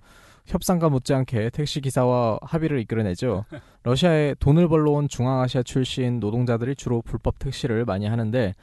협상과 0.52 0.90
못지않게 0.90 1.52
택시 1.52 1.80
기사와 1.80 2.40
합의를 2.42 2.80
이끌어내죠. 2.82 3.46
러시아에 3.84 4.36
돈을 4.40 4.68
벌러 4.68 4.92
온 4.92 5.08
중앙아시아 5.08 5.64
출신 5.64 6.20
노동자들이 6.20 6.76
주로 6.76 7.02
불법 7.02 7.40
택시를 7.40 7.86
많이 7.86 8.06
하는데 8.06 8.54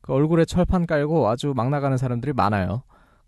그 0.00 0.12
얼굴에 0.12 0.46
철판 0.46 0.86
깔고 0.86 1.28
아주 1.28 1.52
막 1.54 1.68
나가는 1.68 1.96
사람들이 1.96 2.32
많아요. 2.32 2.82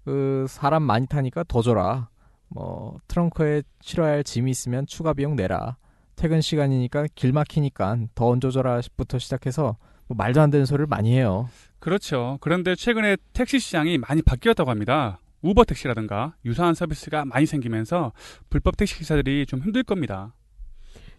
그 0.04 0.46
사람 0.48 0.82
많이 0.82 1.06
타니까 1.06 1.44
더 1.46 1.60
줘라. 1.60 2.08
뭐 2.48 2.98
트렁크에 3.08 3.62
실어야 3.80 4.12
할 4.12 4.24
짐이 4.24 4.50
있으면 4.50 4.86
추가 4.86 5.12
비용 5.12 5.36
내라. 5.36 5.76
퇴근 6.16 6.40
시간이니까 6.40 7.08
길 7.14 7.32
막히니까 7.32 7.98
더 8.14 8.28
얹어줘라부터 8.28 9.18
시작해서 9.18 9.76
뭐 10.06 10.16
말도 10.16 10.40
안 10.40 10.50
되는 10.50 10.64
소리를 10.64 10.86
많이 10.86 11.12
해요. 11.14 11.48
그렇죠. 11.78 12.38
그런데 12.40 12.74
최근에 12.74 13.16
택시 13.32 13.58
시장이 13.58 13.98
많이 13.98 14.22
바뀌었다고 14.22 14.70
합니다. 14.70 15.18
우버 15.42 15.64
택시라든가 15.64 16.34
유사한 16.44 16.74
서비스가 16.74 17.24
많이 17.24 17.46
생기면서 17.46 18.12
불법 18.50 18.76
택시 18.76 18.96
기사들이 18.96 19.46
좀 19.46 19.60
힘들 19.60 19.82
겁니다. 19.82 20.34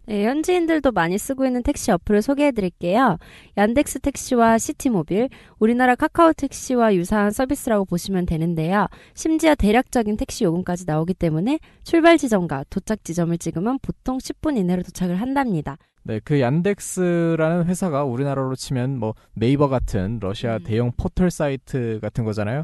네, 0.08 0.26
현지인들도 0.26 0.94
많이 0.94 1.18
쓰고 1.18 1.46
있는 1.46 1.62
택시 1.64 1.92
어플을 1.92 2.22
소개해 2.22 2.54
드릴게요. 2.54 3.18
얀덱스 3.58 4.00
택시와 4.00 4.58
시티모빌, 4.58 5.28
우리나라 5.60 5.96
카카오 5.96 6.32
택시와 6.32 6.96
유사한 6.96 7.32
서비스라고 7.32 7.84
보시면 7.84 8.26
되는데요. 8.26 8.88
심지어 9.16 9.54
대략적인 9.54 10.16
택시 10.16 10.46
요금까지 10.46 10.86
나오기 10.88 11.14
때문에 11.14 11.60
출발 11.84 12.18
지점과 12.18 12.64
도착 12.70 13.04
지점을 13.04 13.38
찍으면 13.38 13.80
보통 13.82 14.18
10분 14.18 14.58
이내로 14.58 14.84
도착을 14.84 15.20
한답니다. 15.20 15.78
네, 16.04 16.22
그 16.24 16.40
얀덱스라는 16.40 17.66
회사가 17.66 18.06
우리나라로 18.06 18.56
치면 18.56 18.98
뭐 18.98 19.14
네이버 19.34 19.68
같은 19.68 20.20
러시아 20.22 20.56
음. 20.56 20.64
대형 20.64 20.92
포털 20.96 21.30
사이트 21.30 22.00
같은 22.02 22.24
거잖아요. 22.24 22.64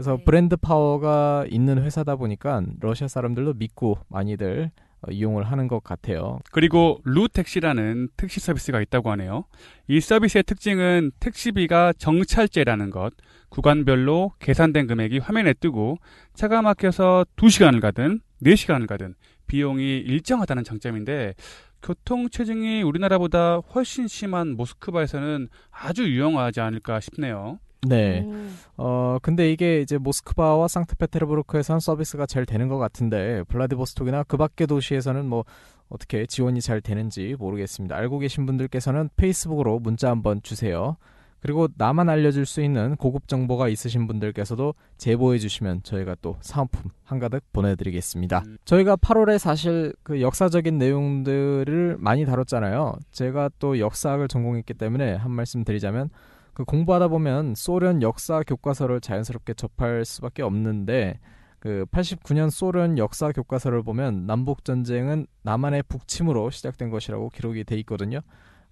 그래서 0.00 0.16
네. 0.16 0.24
브랜드 0.24 0.56
파워가 0.56 1.44
있는 1.50 1.82
회사다 1.82 2.16
보니까 2.16 2.62
러시아 2.80 3.06
사람들도 3.06 3.52
믿고 3.54 3.98
많이들 4.08 4.70
어, 5.02 5.10
이용을 5.10 5.44
하는 5.44 5.68
것 5.68 5.84
같아요. 5.84 6.38
그리고 6.52 7.00
루택시라는 7.04 8.08
택시 8.16 8.40
서비스가 8.40 8.80
있다고 8.80 9.10
하네요. 9.10 9.44
이 9.88 10.00
서비스의 10.00 10.44
특징은 10.44 11.10
택시비가 11.20 11.92
정찰제라는 11.98 12.88
것, 12.88 13.12
구간별로 13.50 14.32
계산된 14.38 14.86
금액이 14.86 15.18
화면에 15.18 15.52
뜨고 15.52 15.98
차가 16.32 16.62
막혀서 16.62 17.26
2시간을 17.36 17.82
가든 17.82 18.20
4시간을 18.42 18.86
가든 18.86 19.14
비용이 19.48 19.98
일정하다는 19.98 20.64
장점인데 20.64 21.34
교통 21.82 22.30
체증이 22.30 22.82
우리나라보다 22.82 23.56
훨씬 23.74 24.08
심한 24.08 24.56
모스크바에서는 24.56 25.48
아주 25.70 26.04
유용하지 26.04 26.60
않을까 26.60 27.00
싶네요. 27.00 27.58
네. 27.86 28.20
음. 28.20 28.56
어, 28.76 29.18
근데 29.22 29.50
이게 29.50 29.80
이제 29.80 29.98
모스크바와 29.98 30.68
상트페테르부르크에서는 30.68 31.80
서비스가 31.80 32.26
잘 32.26 32.44
되는 32.46 32.68
것 32.68 32.78
같은데, 32.78 33.42
블라디보스톡이나 33.48 34.24
그 34.24 34.36
밖의 34.36 34.66
도시에서는 34.66 35.26
뭐, 35.26 35.44
어떻게 35.88 36.24
지원이 36.24 36.60
잘 36.60 36.80
되는지 36.80 37.36
모르겠습니다. 37.38 37.96
알고 37.96 38.20
계신 38.20 38.46
분들께서는 38.46 39.10
페이스북으로 39.16 39.80
문자 39.80 40.08
한번 40.08 40.40
주세요. 40.42 40.96
그리고 41.40 41.68
나만 41.76 42.08
알려줄 42.08 42.46
수 42.46 42.62
있는 42.62 42.96
고급 42.96 43.26
정보가 43.26 43.68
있으신 43.68 44.06
분들께서도 44.06 44.74
제보해 44.98 45.38
주시면 45.38 45.82
저희가 45.82 46.16
또 46.20 46.36
사은품 46.40 46.90
한가득 47.02 47.42
보내드리겠습니다. 47.52 48.42
음. 48.46 48.58
저희가 48.64 48.96
8월에 48.96 49.38
사실 49.38 49.94
그 50.02 50.20
역사적인 50.20 50.76
내용들을 50.76 51.96
많이 51.98 52.26
다뤘잖아요. 52.26 52.96
제가 53.10 53.50
또 53.58 53.78
역사학을 53.78 54.28
전공했기 54.28 54.74
때문에 54.74 55.14
한 55.14 55.32
말씀 55.32 55.64
드리자면 55.64 56.10
그 56.54 56.64
공부하다 56.64 57.08
보면 57.08 57.54
소련 57.54 58.02
역사 58.02 58.42
교과서를 58.42 59.00
자연스럽게 59.00 59.54
접할 59.54 60.04
수밖에 60.04 60.42
없는데 60.42 61.18
그 61.58 61.84
89년 61.90 62.50
소련 62.50 62.96
역사 62.98 63.32
교과서를 63.32 63.82
보면 63.82 64.26
남북 64.26 64.64
전쟁은 64.64 65.26
남한의 65.42 65.84
북침으로 65.84 66.50
시작된 66.50 66.90
것이라고 66.90 67.28
기록이 67.28 67.64
돼 67.64 67.76
있거든요. 67.80 68.20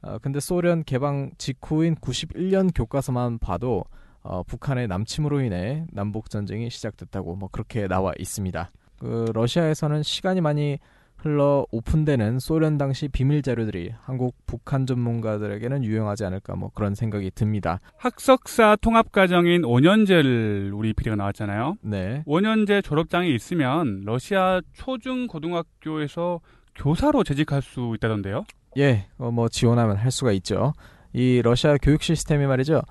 어, 0.01 0.19
근데 0.19 0.41
소련 0.41 0.85
개방 0.85 1.31
직후인 1.39 1.95
91년 1.97 2.71
교과서만 2.75 3.39
봐도 3.39 3.85
어, 4.23 4.43
북한의 4.43 4.89
남침으로 4.89 5.41
인해 5.43 5.87
남북 5.93 6.31
전쟁이 6.31 6.71
시작됐다고 6.71 7.37
뭐 7.37 7.49
그렇게 7.51 7.87
나와 7.87 8.13
있습니다. 8.19 8.71
그 8.99 9.31
러시아에서는 9.33 10.03
시간이 10.03 10.41
많이 10.41 10.79
흘러 11.19 11.67
오픈되는 11.71 12.39
소련 12.39 12.79
당시 12.79 13.09
비밀 13.09 13.43
자료들이 13.43 13.93
한국 14.03 14.37
북한 14.47 14.87
전문가들에게는 14.87 15.85
유용하지 15.85 16.25
않을까 16.25 16.55
뭐 16.55 16.71
그런 16.75 16.95
생각이 16.95 17.33
듭니다. 17.35 17.81
학석사 17.97 18.77
통합 18.81 19.11
과정인 19.11 19.63
5년제를 19.63 20.77
우리 20.77 20.93
비리가 20.93 21.17
나왔잖아요. 21.17 21.77
네. 21.83 22.23
5년제 22.27 22.85
졸업장이 22.85 23.35
있으면 23.35 24.03
러시아 24.05 24.61
초중 24.75 25.27
고등학교에서 25.27 26.41
교사로 26.77 27.25
재직할 27.25 27.63
수 27.63 27.95
있다던데요. 27.97 28.45
예, 28.79 29.07
어, 29.19 29.33
뭐 29.33 29.49
지원하면 29.49 29.97
할 29.97 30.13
수가 30.13 30.31
있죠. 30.33 30.73
이 31.13 31.43
러시아 31.43 31.77
교육 31.83 32.03
시스템이 32.03 32.47
말이죠. 32.47 32.83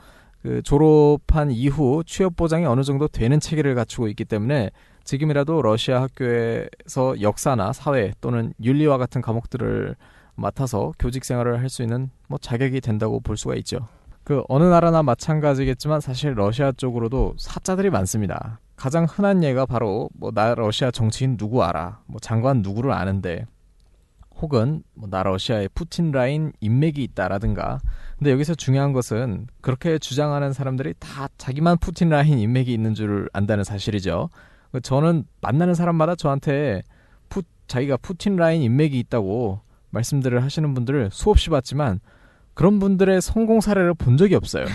그 0.41 0.61
졸업한 0.63 1.51
이후 1.51 2.03
취업 2.05 2.35
보장이 2.35 2.65
어느 2.65 2.83
정도 2.83 3.07
되는 3.07 3.39
체계를 3.39 3.75
갖추고 3.75 4.07
있기 4.09 4.25
때문에 4.25 4.71
지금이라도 5.07 5.61
러시아 5.61 6.01
학교에서 6.01 7.21
역사나 7.21 7.71
사회 7.71 8.11
또는 8.19 8.53
윤리와 8.61 8.97
같은 8.97 9.21
과목들을 9.21 9.95
맡아서 10.35 10.91
교직 10.99 11.23
생활을 11.23 11.59
할 11.59 11.69
수 11.69 11.81
있는 11.81 12.09
뭐 12.27 12.37
자격이 12.37 12.81
된다고 12.81 13.21
볼 13.21 13.37
수가 13.37 13.55
있죠. 13.55 13.87
그 14.25 14.43
어느 14.49 14.65
나라나 14.65 15.03
마찬가지겠지만 15.03 16.01
사실 16.01 16.37
러시아 16.37 16.73
쪽으로도 16.73 17.35
사자들이 17.37 17.89
많습니다. 17.89 18.59
가장 18.75 19.05
흔한 19.05 19.43
예가 19.45 19.65
바로 19.65 20.09
뭐 20.13 20.31
나 20.31 20.53
러시아 20.53 20.91
정치인 20.91 21.37
누구 21.37 21.63
알아, 21.63 22.01
뭐 22.05 22.19
장관 22.19 22.61
누구를 22.61 22.91
아는데 22.91 23.45
혹은 24.41 24.83
뭐 24.93 25.09
나 25.09 25.23
러시아에 25.23 25.69
푸틴 25.69 26.11
라인 26.11 26.51
인맥이 26.59 27.01
있다라든가 27.01 27.79
근데 28.19 28.31
여기서 28.31 28.55
중요한 28.55 28.91
것은 28.91 29.47
그렇게 29.61 29.97
주장하는 29.99 30.51
사람들이 30.51 30.95
다 30.99 31.29
자기만 31.37 31.77
푸틴 31.77 32.09
라인 32.09 32.37
인맥이 32.39 32.73
있는 32.73 32.93
줄 32.93 33.29
안다는 33.31 33.63
사실이죠. 33.63 34.29
그 34.77 34.81
저는 34.81 35.23
만나는 35.41 35.73
사람마다 35.73 36.13
저한테 36.15 36.83
푸, 37.29 37.41
자기가 37.67 37.97
푸틴 37.97 38.35
라인 38.35 38.61
인맥이 38.61 38.99
있다고 38.99 39.59
말씀들을 39.89 40.43
하시는 40.43 40.73
분들을 40.75 41.09
수없이 41.11 41.49
봤지만 41.49 41.99
그런 42.53 42.77
분들의 42.77 43.21
성공 43.21 43.59
사례를 43.59 43.95
본 43.95 44.17
적이 44.17 44.35
없어요. 44.35 44.65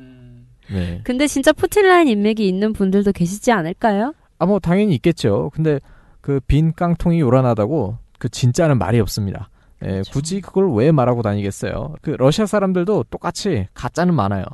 네. 0.72 1.02
근데 1.04 1.26
진짜 1.26 1.52
푸틴 1.52 1.86
라인 1.86 2.08
인맥이 2.08 2.48
있는 2.48 2.72
분들도 2.72 3.12
계시지 3.12 3.52
않을까요? 3.52 4.14
아, 4.38 4.46
뭐, 4.46 4.58
당연히 4.58 4.94
있겠죠. 4.94 5.50
근데 5.54 5.78
그 6.22 6.40
빈 6.46 6.72
깡통이 6.72 7.20
요란하다고 7.20 7.98
그 8.18 8.30
진짜는 8.30 8.78
말이 8.78 8.98
없습니다. 9.00 9.50
예, 9.82 9.88
그렇죠. 9.88 10.12
굳이 10.12 10.40
그걸 10.40 10.72
왜 10.72 10.90
말하고 10.90 11.20
다니겠어요? 11.20 11.96
그 12.00 12.10
러시아 12.10 12.46
사람들도 12.46 13.04
똑같이 13.10 13.68
가짜는 13.74 14.14
많아요. 14.14 14.44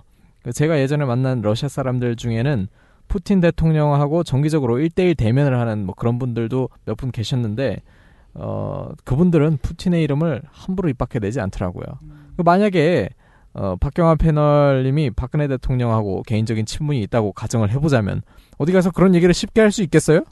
그 0.43 0.53
제가 0.53 0.81
예전에 0.81 1.05
만난 1.05 1.43
러시아 1.43 1.69
사람들 1.69 2.17
중에는 2.17 2.67
푸틴 3.11 3.41
대통령하고 3.41 4.23
정기적으로 4.23 4.77
1대1 4.79 5.17
대면을 5.19 5.59
하는 5.59 5.85
뭐 5.85 5.95
그런 5.95 6.19
분들도 6.19 6.69
몇 6.87 6.97
분 6.97 7.11
계셨는데 7.11 7.79
어, 8.35 8.91
그분들은 9.05 9.59
푸틴의 9.61 10.03
이름을 10.05 10.43
함부로 10.51 10.89
입 10.89 10.97
밖에 10.97 11.19
내지 11.19 11.41
않더라고요. 11.41 11.85
그 12.37 12.43
만약에 12.43 13.09
어, 13.53 13.75
박경환 13.81 14.17
패널님이 14.19 15.11
박근혜 15.11 15.49
대통령하고 15.49 16.23
개인적인 16.23 16.65
친분이 16.67 17.03
있다고 17.03 17.33
가정을 17.33 17.71
해보자면 17.71 18.23
어디 18.59 18.71
가서 18.73 18.93
그런 18.93 19.15
얘기를 19.17 19.35
쉽게 19.35 19.61
할 19.61 19.73
수 19.73 19.83
있겠어요? 19.83 20.23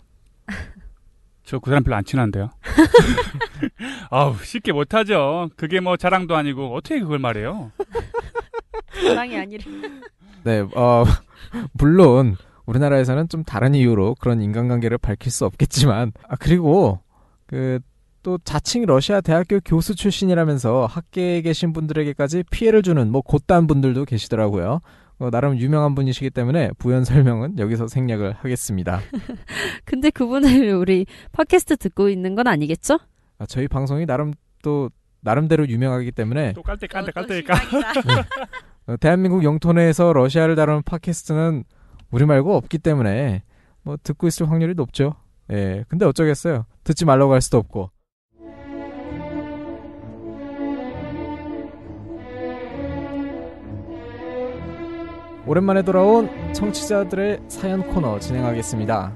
저 1.45 1.59
그 1.59 1.71
사람 1.71 1.83
별로 1.83 1.97
안 1.97 2.05
친한데요. 2.05 2.51
아우 4.11 4.37
쉽게 4.45 4.71
못하죠. 4.73 5.49
그게 5.57 5.81
뭐 5.81 5.97
자랑도 5.97 6.37
아니고 6.37 6.75
어떻게 6.75 7.01
그걸 7.01 7.19
말해요? 7.19 7.73
자랑이 9.03 9.37
아니라. 9.37 9.65
네, 10.45 10.61
어, 10.77 11.05
물론 11.73 12.37
우리나라에서는 12.69 13.29
좀 13.29 13.45
다른 13.45 13.75
이유로 13.75 14.17
그런 14.21 14.41
인간관계를 14.41 14.99
밝힐 14.99 15.33
수 15.33 15.45
없겠지만, 15.45 16.13
아 16.29 16.37
그리고 16.37 17.01
그 17.47 17.81
또 18.23 18.39
자칭 18.45 18.85
러시아 18.85 19.21
대학교 19.23 19.59
교수 19.61 19.95
출신이라면서 19.95 20.87
학계에 20.87 21.41
계신 21.41 21.73
분들에게까지 21.73 22.45
피해를 22.51 22.83
주는 22.83 23.11
뭐 23.11 23.23
곧단 23.23 23.67
분들도 23.67 24.05
계시더라고요. 24.05 24.81
어, 25.21 25.31
나름 25.31 25.59
유명한 25.59 25.95
분이시기 25.95 26.31
때문에 26.31 26.71
부연 26.79 27.05
설명은 27.05 27.59
여기서 27.59 27.89
생략을 27.89 28.35
하겠습니다. 28.35 29.01
근데 29.87 30.11
그분을 30.11 30.75
우리 30.75 31.07
팟캐스트 31.33 31.79
듣고 31.79 32.09
있는 32.11 32.35
건 32.35 32.47
아니겠죠? 32.47 32.99
아, 33.39 33.47
저희 33.47 33.67
방송이 33.67 34.05
나름 34.05 34.33
또 34.63 34.91
나름대로 35.21 35.67
유명하기 35.67 36.13
때문에 36.13 36.53
또 36.53 36.63
깔때 36.63 36.87
또 36.87 37.13
깔때니까. 37.13 37.55
대한민국 39.01 39.43
영토 39.43 39.73
내에서 39.73 40.13
러시아를 40.13 40.55
다루는 40.55 40.83
팟캐스트는 40.83 41.65
우리 42.11 42.25
말고 42.25 42.57
없기 42.57 42.79
때문에 42.79 43.43
뭐 43.83 43.97
듣고 44.03 44.27
있을 44.27 44.51
확률이 44.51 44.75
높죠. 44.75 45.15
예. 45.53 45.85
근데 45.89 46.05
어쩌겠어요. 46.07 46.67
듣지 46.85 47.05
말라고 47.05 47.33
할 47.33 47.41
수도 47.41 47.59
없고. 47.59 47.91
오랜만에 55.47 55.81
돌아온 55.83 56.29
청취자들의 56.53 57.41
사연 57.49 57.87
코너 57.89 58.19
진행하겠습니다. 58.19 59.15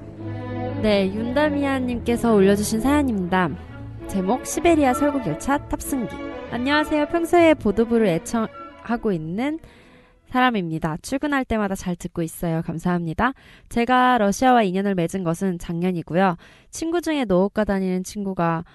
네, 0.81 1.13
윤다미아님께서 1.13 2.33
올려주신 2.33 2.81
사연입니다. 2.81 3.49
제목 4.07 4.45
시베리아 4.45 4.95
설국 4.95 5.25
열차 5.27 5.59
탑승기. 5.67 6.15
안녕하세요. 6.51 7.05
평소에 7.07 7.53
보도부를 7.53 8.07
애청하고 8.07 9.11
있는 9.11 9.59
사람입니다. 10.33 10.97
출근할 11.03 11.45
때마다 11.45 11.75
잘 11.75 11.95
듣고 11.95 12.23
있어요. 12.23 12.63
감사합니다. 12.63 13.33
제가 13.69 14.17
러시아와 14.17 14.63
인연을 14.63 14.95
맺은 14.95 15.23
것은 15.23 15.59
작년이고요. 15.59 16.37
친구 16.71 17.01
중에 17.01 17.25
노업가 17.25 17.63
다니는 17.63 18.03
친구가 18.03 18.65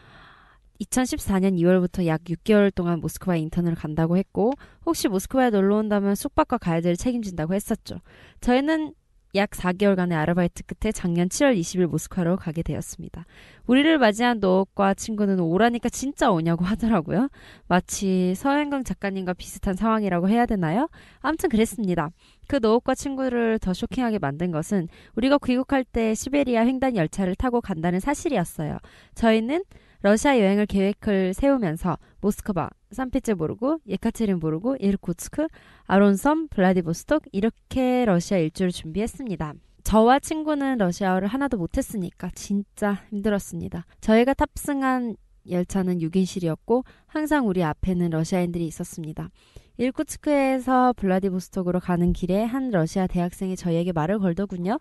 2014년 0.81 1.59
2월부터 1.59 2.07
약 2.07 2.23
6개월 2.23 2.73
동안 2.73 3.01
모스크바에 3.01 3.41
인턴을 3.41 3.75
간다고 3.75 4.17
했고 4.17 4.53
혹시 4.87 5.09
모스크바에 5.09 5.51
놀러 5.51 5.79
온다면 5.79 6.15
숙박과 6.15 6.59
가이드를 6.59 6.97
책임진다고 6.97 7.55
했었죠. 7.55 7.97
저희는 8.41 8.95
약 9.35 9.51
4개월간의 9.51 10.15
아르바이트 10.15 10.63
끝에 10.65 10.91
작년 10.93 11.29
7월 11.29 11.59
20일 11.59 11.87
모스크바로 11.87 12.37
가게 12.37 12.63
되었습니다. 12.63 13.25
우리를 13.67 13.99
맞이한 13.99 14.41
노업과 14.41 14.95
친구는 14.95 15.41
오라니까 15.41 15.91
진짜 15.91 16.31
오냐고 16.31 16.65
하더라고요. 16.65 17.29
마치 17.67 18.35
서현강 18.35 18.85
작가님과 18.85 19.35
비슷한 19.35 19.75
상황이라고 19.75 20.29
해야 20.29 20.47
되나요? 20.47 20.89
아무튼 21.21 21.51
그랬습니다. 21.51 22.11
그 22.47 22.57
노업과 22.57 22.95
친구를 22.95 23.59
더 23.59 23.75
쇼킹하게 23.75 24.19
만든 24.19 24.51
것은 24.51 24.89
우리가 25.17 25.39
귀국할 25.45 25.85
때 25.85 26.15
시베리아 26.15 26.65
횡단 26.65 26.97
열차를 26.97 27.35
타고 27.35 27.61
간다는 27.61 28.01
사실이었어요. 28.01 28.79
저희는 29.15 29.63
러시아 30.01 30.39
여행을 30.39 30.67
계획을 30.67 31.35
세우면서 31.35 31.99
모스크바, 32.21 32.71
산페테르부르크, 32.93 33.79
예카테린부르크, 33.89 34.77
이르쿠츠크, 34.79 35.49
아론섬, 35.87 36.49
블라디보스톡 36.49 37.25
이렇게 37.33 38.05
러시아 38.05 38.39
일주를 38.39 38.71
준비했습니다. 38.71 39.55
저와 39.83 40.21
친구는 40.21 40.79
러시아어를 40.79 41.27
하나도 41.27 41.57
못했으니까 41.57 42.31
진짜 42.35 43.03
힘들었습니다. 43.11 43.87
저희가 44.01 44.35
탑승한 44.35 45.17
열차는 45.51 45.99
6인실이었고 45.99 46.85
항상 47.07 47.49
우리 47.49 47.65
앞에는 47.65 48.11
러시아인들이 48.11 48.67
있었습니다. 48.67 49.31
일쿠츠크에서 49.79 50.93
블라디보스톡으로 50.95 51.79
가는 51.79 52.13
길에 52.13 52.43
한 52.43 52.71
러시아 52.71 53.07
대학생이 53.07 53.57
저희에게 53.57 53.93
말을 53.93 54.19
걸더군요. 54.19 54.79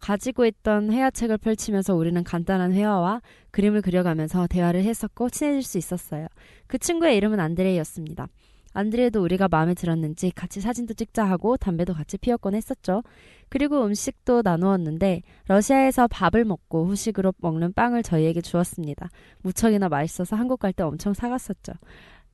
가지고 0.00 0.44
있던 0.44 0.92
회화책을 0.92 1.38
펼치면서 1.38 1.94
우리는 1.94 2.22
간단한 2.24 2.72
회화와 2.72 3.22
그림을 3.52 3.80
그려가면서 3.80 4.48
대화를 4.48 4.82
했었고 4.82 5.30
친해질 5.30 5.62
수 5.62 5.78
있었어요. 5.78 6.26
그 6.66 6.78
친구의 6.78 7.16
이름은 7.16 7.38
안드레이였습니다. 7.38 8.26
안드레도 8.72 9.22
우리가 9.22 9.48
마음에 9.48 9.74
들었는지 9.74 10.30
같이 10.30 10.60
사진도 10.60 10.94
찍자 10.94 11.24
하고 11.24 11.56
담배도 11.56 11.92
같이 11.92 12.18
피웠곤 12.18 12.54
했었죠. 12.54 13.02
그리고 13.48 13.84
음식도 13.84 14.42
나누었는데 14.44 15.22
러시아에서 15.48 16.06
밥을 16.08 16.44
먹고 16.44 16.86
후식으로 16.86 17.34
먹는 17.38 17.72
빵을 17.72 18.02
저희에게 18.04 18.40
주었습니다. 18.40 19.10
무척이나 19.42 19.88
맛있어서 19.88 20.36
한국 20.36 20.60
갈 20.60 20.72
때 20.72 20.84
엄청 20.84 21.14
사갔었죠. 21.14 21.72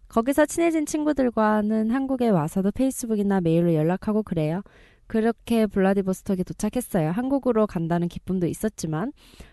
거기서 0.08 0.46
친해진 0.46 0.86
친구들과는 0.86 1.90
한국에 1.90 2.28
와서도 2.28 2.70
페이스북이나 2.72 3.40
메일로 3.40 3.74
연락하고 3.74 4.22
그래요. 4.22 4.62
그렇게 5.06 5.66
블라디보스톡에 5.66 6.42
도착했어요. 6.42 7.10
한국으로 7.10 7.66
간다는 7.66 8.08
기쁨도 8.08 8.46
있었지만 8.46 9.12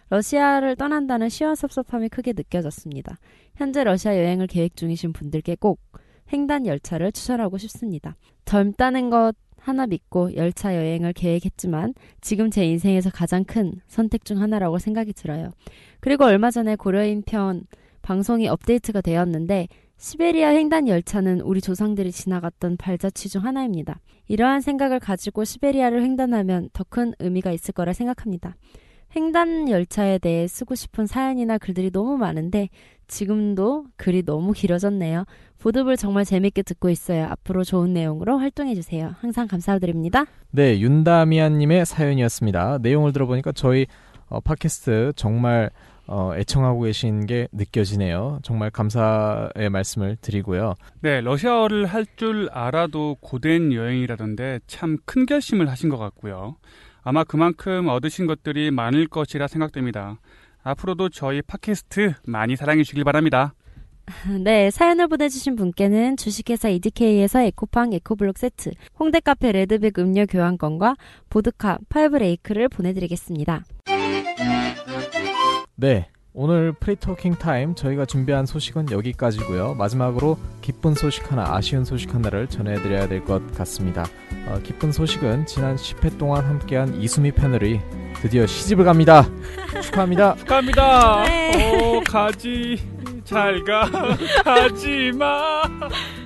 러시아를 0.09 0.75
떠난다는 0.75 1.29
시원섭섭함이 1.29 2.09
크게 2.09 2.33
느껴졌습니다. 2.33 3.19
현재 3.55 3.83
러시아 3.83 4.17
여행을 4.17 4.47
계획 4.47 4.75
중이신 4.75 5.13
분들께 5.13 5.57
꼭 5.59 5.79
횡단 6.31 6.65
열차를 6.65 7.11
추천하고 7.11 7.57
싶습니다. 7.57 8.15
젊다는 8.45 9.09
것 9.09 9.33
하나 9.57 9.85
믿고 9.85 10.35
열차 10.35 10.75
여행을 10.75 11.13
계획했지만 11.13 11.93
지금 12.19 12.49
제 12.49 12.65
인생에서 12.65 13.09
가장 13.11 13.45
큰 13.45 13.79
선택 13.87 14.25
중 14.25 14.41
하나라고 14.41 14.77
생각이 14.77 15.13
들어요. 15.13 15.51
그리고 15.99 16.25
얼마 16.25 16.51
전에 16.51 16.75
고려인 16.75 17.21
편 17.25 17.63
방송이 18.01 18.47
업데이트가 18.49 18.99
되었는데 19.01 19.67
시베리아 20.03 20.49
횡단 20.49 20.89
열차는 20.89 21.39
우리 21.39 21.61
조상들이 21.61 22.11
지나갔던 22.11 22.75
발자취 22.75 23.29
중 23.29 23.45
하나입니다. 23.45 24.01
이러한 24.27 24.59
생각을 24.59 24.99
가지고 24.99 25.45
시베리아를 25.45 26.03
횡단하면 26.03 26.71
더 26.73 26.83
큰 26.89 27.13
의미가 27.19 27.53
있을 27.53 27.73
거라 27.73 27.93
생각합니다. 27.93 28.57
횡단 29.15 29.69
열차에 29.69 30.17
대해 30.17 30.45
쓰고 30.45 30.75
싶은 30.75 31.07
사연이나 31.07 31.57
글들이 31.57 31.89
너무 31.89 32.17
많은데 32.17 32.67
지금도 33.07 33.85
글이 33.95 34.25
너무 34.25 34.51
길어졌네요. 34.51 35.23
보드블 35.59 35.95
정말 35.95 36.25
재밌게 36.25 36.63
듣고 36.63 36.89
있어요. 36.89 37.27
앞으로 37.27 37.63
좋은 37.63 37.93
내용으로 37.93 38.37
활동해 38.39 38.75
주세요. 38.75 39.15
항상 39.21 39.47
감사드립니다. 39.47 40.25
네, 40.51 40.81
윤다미안님의 40.81 41.85
사연이었습니다. 41.85 42.79
내용을 42.81 43.13
들어보니까 43.13 43.53
저희 43.53 43.87
어, 44.27 44.41
팟캐스트 44.41 45.13
정말 45.15 45.69
어, 46.05 46.33
애청하고 46.35 46.81
계신 46.81 47.25
게 47.25 47.47
느껴지네요. 47.53 48.39
정말 48.43 48.69
감사의 48.69 49.69
말씀을 49.71 50.17
드리고요. 50.21 50.73
네, 51.01 51.21
러시아어를 51.21 51.85
할 51.85 52.05
줄 52.17 52.49
알아도 52.51 53.15
고된 53.21 53.73
여행이라던데 53.73 54.59
참 54.67 54.97
큰 55.05 55.25
결심을 55.25 55.69
하신 55.69 55.89
것 55.89 55.97
같고요. 55.97 56.57
아마 57.03 57.23
그만큼 57.23 57.87
얻으신 57.87 58.27
것들이 58.27 58.71
많을 58.71 59.07
것이라 59.07 59.47
생각됩니다. 59.47 60.19
앞으로도 60.63 61.09
저희 61.09 61.41
팟캐스트 61.41 62.13
많이 62.25 62.55
사랑해 62.55 62.83
주길 62.83 63.03
바랍니다. 63.03 63.53
네, 64.43 64.69
사연을 64.69 65.07
보내주신 65.07 65.55
분께는 65.55 66.17
주식회사 66.17 66.67
EDK에서 66.69 67.41
에코팡 67.41 67.93
에코블록 67.93 68.37
세트, 68.37 68.71
홍대 68.99 69.19
카페 69.21 69.51
레드빅 69.53 69.97
음료 69.99 70.25
교환권과 70.25 70.95
보드카 71.29 71.79
파이브레이크를 71.89 72.67
보내드리겠습니다. 72.69 73.63
네, 75.83 76.07
오늘 76.33 76.71
프리토킹 76.71 77.33
타임 77.35 77.75
저희가 77.75 78.05
준비한 78.05 78.45
소식은 78.45 78.89
여기까지고요. 78.89 79.73
마지막으로 79.73 80.37
기쁜 80.61 80.93
소식 80.93 81.29
하나, 81.29 81.43
아쉬운 81.53 81.83
소식 81.83 82.15
하나를 82.15 82.47
전해드려야 82.47 83.09
될 83.09 83.25
것 83.25 83.53
같습니다. 83.53 84.05
어, 84.47 84.61
기쁜 84.63 84.93
소식은 84.93 85.45
지난 85.45 85.75
10회 85.75 86.17
동안 86.17 86.45
함께한 86.45 87.01
이수미 87.01 87.33
패널이 87.33 87.81
드디어 88.21 88.47
시집을 88.47 88.85
갑니다. 88.85 89.27
축하합니다. 89.83 90.35
축하합니다. 90.37 91.23
네. 91.25 91.81
오, 91.97 92.01
가지. 92.01 92.77
잘 93.25 93.61
가. 93.65 93.89
가지 94.45 95.11
마. 95.13 95.63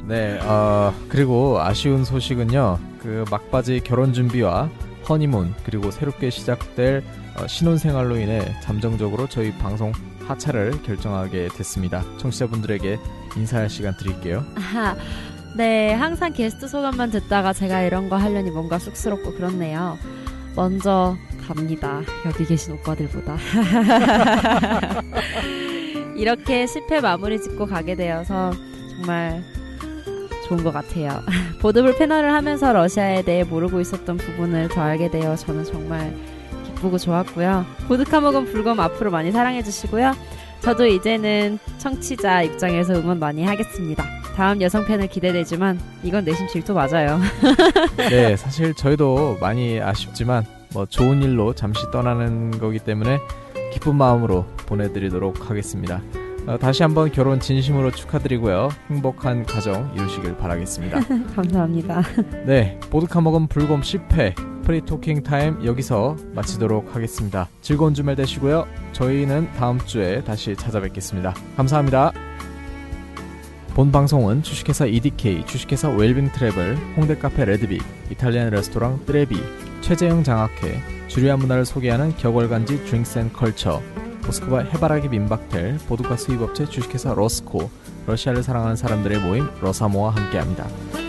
네, 0.08 0.38
어, 0.44 0.94
그리고 1.10 1.60
아쉬운 1.60 2.06
소식은요. 2.06 2.78
그 3.02 3.26
막바지 3.32 3.82
결혼 3.84 4.14
준비와 4.14 4.70
허니문 5.10 5.56
그리고 5.66 5.90
새롭게 5.90 6.30
시작될 6.30 7.02
어, 7.08 7.27
신혼생활로 7.46 8.18
인해 8.18 8.56
잠정적으로 8.62 9.28
저희 9.28 9.52
방송 9.58 9.92
하차를 10.28 10.82
결정하게 10.84 11.50
됐습니다. 11.50 12.04
청취자분들에게 12.18 12.98
인사할 13.36 13.70
시간 13.70 13.96
드릴게요. 13.98 14.46
아하, 14.56 14.96
네, 15.56 15.94
항상 15.94 16.34
게스트 16.34 16.68
소감만 16.68 17.12
듣다가 17.12 17.54
제가 17.54 17.84
이런 17.84 18.10
거 18.10 18.18
하려니 18.18 18.52
뭔가 18.52 18.80
쑥스럽고 18.80 19.34
그렇네요. 19.34 19.98
먼저 20.56 21.16
갑니다. 21.48 22.02
여기 22.26 22.46
계신 22.46 22.74
오빠들보다. 22.74 23.38
이렇게 26.18 26.66
10회 26.66 27.02
마무리 27.02 27.42
짓고 27.42 27.68
가게 27.68 27.96
되어서 27.96 28.52
정말 28.96 29.44
좋은 30.48 30.64
것 30.64 30.72
같아요. 30.72 31.22
보드블 31.62 31.98
패널을 31.98 32.34
하면서 32.34 32.74
러시아에 32.74 33.22
대해 33.22 33.44
모르고 33.44 33.80
있었던 33.82 34.18
부분을 34.18 34.70
더 34.70 34.82
알게 34.82 35.12
되어 35.12 35.36
저는 35.36 35.64
정말 35.64 36.16
기쁘고 36.78 36.98
좋았고요. 36.98 37.66
보드카 37.88 38.22
먹은 38.22 38.46
불검 38.46 38.80
앞으로 38.80 39.12
많이 39.12 39.32
사랑해 39.32 39.64
주시고요. 39.64 40.14
저도 40.62 40.86
이제는 40.88 41.60
청취자 41.78 42.44
입장에서 42.44 42.96
응원 42.96 43.20
많이 43.20 43.44
하겠습니다. 43.44 44.04
다음 44.36 44.62
여성 44.62 44.86
패널 44.86 45.08
기대되지만 45.08 45.80
이건 46.04 46.24
내심 46.24 46.48
질투 46.48 46.74
맞아요. 46.74 47.20
네, 47.98 48.36
사실 48.36 48.74
저희도 48.74 49.38
많이 49.40 49.80
아쉽지만 49.82 50.46
뭐 50.74 50.86
좋은 50.86 51.24
일로 51.24 51.54
잠시 51.54 51.82
떠나는 51.92 52.52
거기 52.60 52.80
때문에 52.80 53.20
기쁜 53.74 53.96
마음으로 53.96 54.46
보내드리도록 54.66 55.50
하겠습니다. 55.50 56.02
어, 56.48 56.58
다시 56.58 56.82
한번 56.82 57.12
결혼 57.12 57.42
진심으로 57.42 57.92
축하드리고요. 57.92 58.70
행복한 58.90 59.46
가정 59.46 59.92
이루시길 59.94 60.38
바라겠습니다. 60.38 61.02
감사합니다. 61.36 62.02
네, 62.46 62.80
보드카 62.90 63.20
먹은 63.20 63.48
불곰 63.48 63.82
10회 63.82 64.64
프리토킹 64.64 65.24
타임 65.24 65.64
여기서 65.66 66.16
마치도록 66.34 66.96
하겠습니다. 66.96 67.50
즐거운 67.62 67.94
주말 67.94 68.16
되시고요. 68.16 68.66
저희는 68.94 69.52
다음 69.58 69.78
주에 69.80 70.24
다시 70.24 70.56
찾아뵙겠습니다. 70.56 71.34
감사합니다. 71.58 72.14
본 73.74 73.92
방송은 73.92 74.42
주식회사 74.42 74.86
EDK, 74.86 75.46
주식회사 75.46 75.90
웰빙 75.90 76.32
트래블, 76.32 76.78
홍대 76.96 77.18
카페 77.18 77.44
레드빅, 77.44 77.84
이탈리안 78.10 78.50
레스토랑 78.50 79.06
뜨레비, 79.06 79.38
최재형 79.82 80.24
장학회, 80.24 80.82
주류와 81.08 81.40
문화를 81.40 81.66
소개하는 81.66 82.16
격월간지 82.16 82.86
드링스앤컬처, 82.86 83.82
모스크바 84.28 84.60
해바라기 84.60 85.08
민박텔, 85.08 85.80
보드카 85.88 86.18
수입업체 86.18 86.66
주식회사 86.66 87.14
러스코, 87.14 87.70
러시아를 88.06 88.44
사랑하는 88.44 88.76
사람들의 88.76 89.20
모임 89.20 89.48
러사모와 89.62 90.12
함께합니다. 90.12 91.07